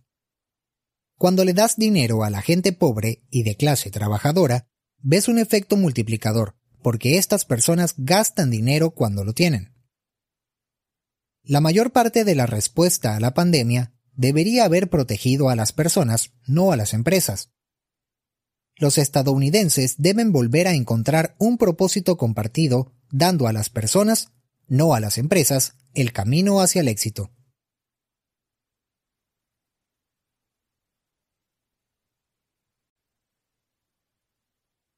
Cuando 1.18 1.46
le 1.46 1.54
das 1.54 1.78
dinero 1.78 2.24
a 2.24 2.32
la 2.32 2.42
gente 2.42 2.74
pobre 2.74 3.24
y 3.30 3.44
de 3.44 3.56
clase 3.56 3.92
trabajadora, 3.92 4.68
ves 4.98 5.28
un 5.28 5.38
efecto 5.38 5.78
multiplicador, 5.78 6.58
porque 6.82 7.20
estas 7.20 7.46
personas 7.46 7.94
gastan 7.98 8.50
dinero 8.50 8.92
cuando 8.92 9.24
lo 9.24 9.34
tienen. 9.34 9.76
La 11.44 11.62
mayor 11.62 11.92
parte 11.92 12.24
de 12.24 12.34
la 12.34 12.48
respuesta 12.48 13.16
a 13.16 13.20
la 13.20 13.36
pandemia 13.36 13.94
debería 14.14 14.66
haber 14.66 14.90
protegido 14.90 15.50
a 15.50 15.56
las 15.56 15.72
personas, 15.72 16.32
no 16.48 16.72
a 16.72 16.78
las 16.78 16.96
empresas. 16.96 17.55
Los 18.78 18.98
estadounidenses 18.98 19.96
deben 19.98 20.34
volver 20.34 20.68
a 20.68 20.74
encontrar 20.74 21.36
un 21.40 21.58
propósito 21.58 22.18
compartido, 22.18 22.92
dando 23.10 23.48
a 23.48 23.54
las 23.54 23.70
personas, 23.70 24.34
no 24.68 24.94
a 24.94 25.00
las 25.00 25.18
empresas, 25.18 25.76
el 25.94 26.12
camino 26.12 26.60
hacia 26.60 26.82
el 26.82 26.90
éxito. 26.90 27.32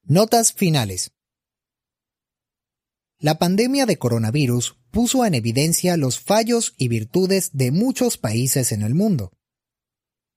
Notas 0.03 0.53
finales. 0.53 1.11
La 3.19 3.38
pandemia 3.38 3.86
de 3.86 3.97
coronavirus 3.97 4.78
puso 4.89 5.25
en 5.25 5.36
evidencia 5.36 5.97
los 5.97 6.19
fallos 6.19 6.73
y 6.78 6.88
virtudes 6.88 7.51
de 7.53 7.71
muchos 7.71 8.17
países 8.17 8.71
en 8.71 8.82
el 8.82 8.95
mundo. 8.95 9.34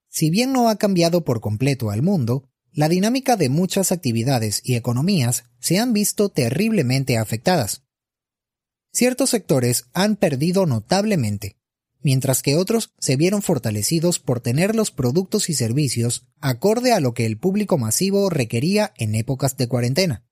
Si 0.09 0.29
bien 0.29 0.53
no 0.53 0.69
ha 0.69 0.77
cambiado 0.77 1.25
por 1.25 1.41
completo 1.41 1.91
al 1.91 2.03
mundo, 2.03 2.50
la 2.73 2.89
dinámica 2.89 3.37
de 3.37 3.49
muchas 3.49 3.93
actividades 3.93 4.61
y 4.65 4.77
economías 4.77 5.45
se 5.59 5.79
han 5.79 5.93
visto 5.93 6.29
terriblemente 6.29 7.19
afectadas. 7.19 7.83
Ciertos 8.93 9.31
sectores 9.31 9.87
han 9.93 10.17
perdido 10.17 10.67
notablemente, 10.67 11.57
mientras 12.03 12.43
que 12.43 12.57
otros 12.57 12.93
se 12.99 13.17
vieron 13.17 13.43
fortalecidos 13.43 14.19
por 14.19 14.41
tener 14.41 14.75
los 14.75 14.91
productos 14.91 15.49
y 15.49 15.55
servicios 15.55 16.27
acorde 16.41 16.93
a 16.93 17.01
lo 17.01 17.15
que 17.15 17.27
el 17.27 17.39
público 17.39 17.79
masivo 17.79 18.31
requería 18.31 18.93
en 18.97 19.15
épocas 19.15 19.57
de 19.57 19.69
cuarentena. 19.69 20.27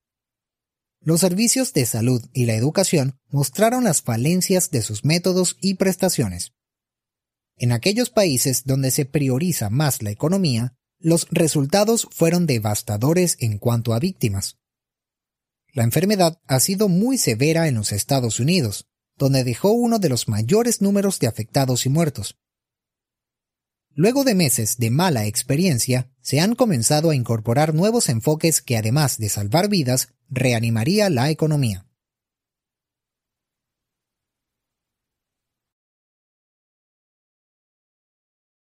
Los 1.01 1.21
servicios 1.21 1.73
de 1.73 1.87
salud 1.87 2.25
y 2.33 2.47
la 2.47 2.55
educación 2.55 3.19
mostraron 3.31 3.85
las 3.85 4.03
falencias 4.03 4.71
de 4.71 4.83
sus 4.83 5.05
métodos 5.05 5.57
y 5.61 5.75
prestaciones. 5.75 6.53
En 7.57 7.73
aquellos 7.73 8.11
países 8.11 8.65
donde 8.65 8.91
se 8.91 9.05
prioriza 9.05 9.71
más 9.71 10.03
la 10.03 10.11
economía, 10.11 10.78
los 11.01 11.27
resultados 11.31 12.09
fueron 12.11 12.47
devastadores 12.47 13.37
en 13.41 13.59
cuanto 13.59 13.95
a 13.95 13.99
víctimas. 13.99 14.59
La 15.73 15.85
enfermedad 15.85 16.41
ha 16.47 16.61
sido 16.61 16.89
muy 16.89 17.19
severa 17.19 17.69
en 17.69 17.77
los 17.77 17.93
Estados 17.93 18.41
Unidos, 18.41 18.89
donde 19.17 19.45
dejó 19.45 19.73
uno 19.73 19.99
de 19.99 20.09
los 20.09 20.29
mayores 20.29 20.81
números 20.81 21.19
de 21.19 21.27
afectados 21.27 21.87
y 21.87 21.89
muertos. 21.89 22.37
Luego 23.95 24.23
de 24.23 24.35
meses 24.35 24.79
de 24.79 24.91
mala 24.91 25.27
experiencia, 25.27 26.13
se 26.21 26.41
han 26.41 26.55
comenzado 26.55 27.11
a 27.11 27.17
incorporar 27.17 27.75
nuevos 27.75 28.09
enfoques 28.09 28.63
que 28.63 28.77
además 28.77 29.19
de 29.19 29.29
salvar 29.29 29.69
vidas, 29.69 30.15
reanimaría 30.29 31.11
la 31.11 31.31
economía. 31.31 31.88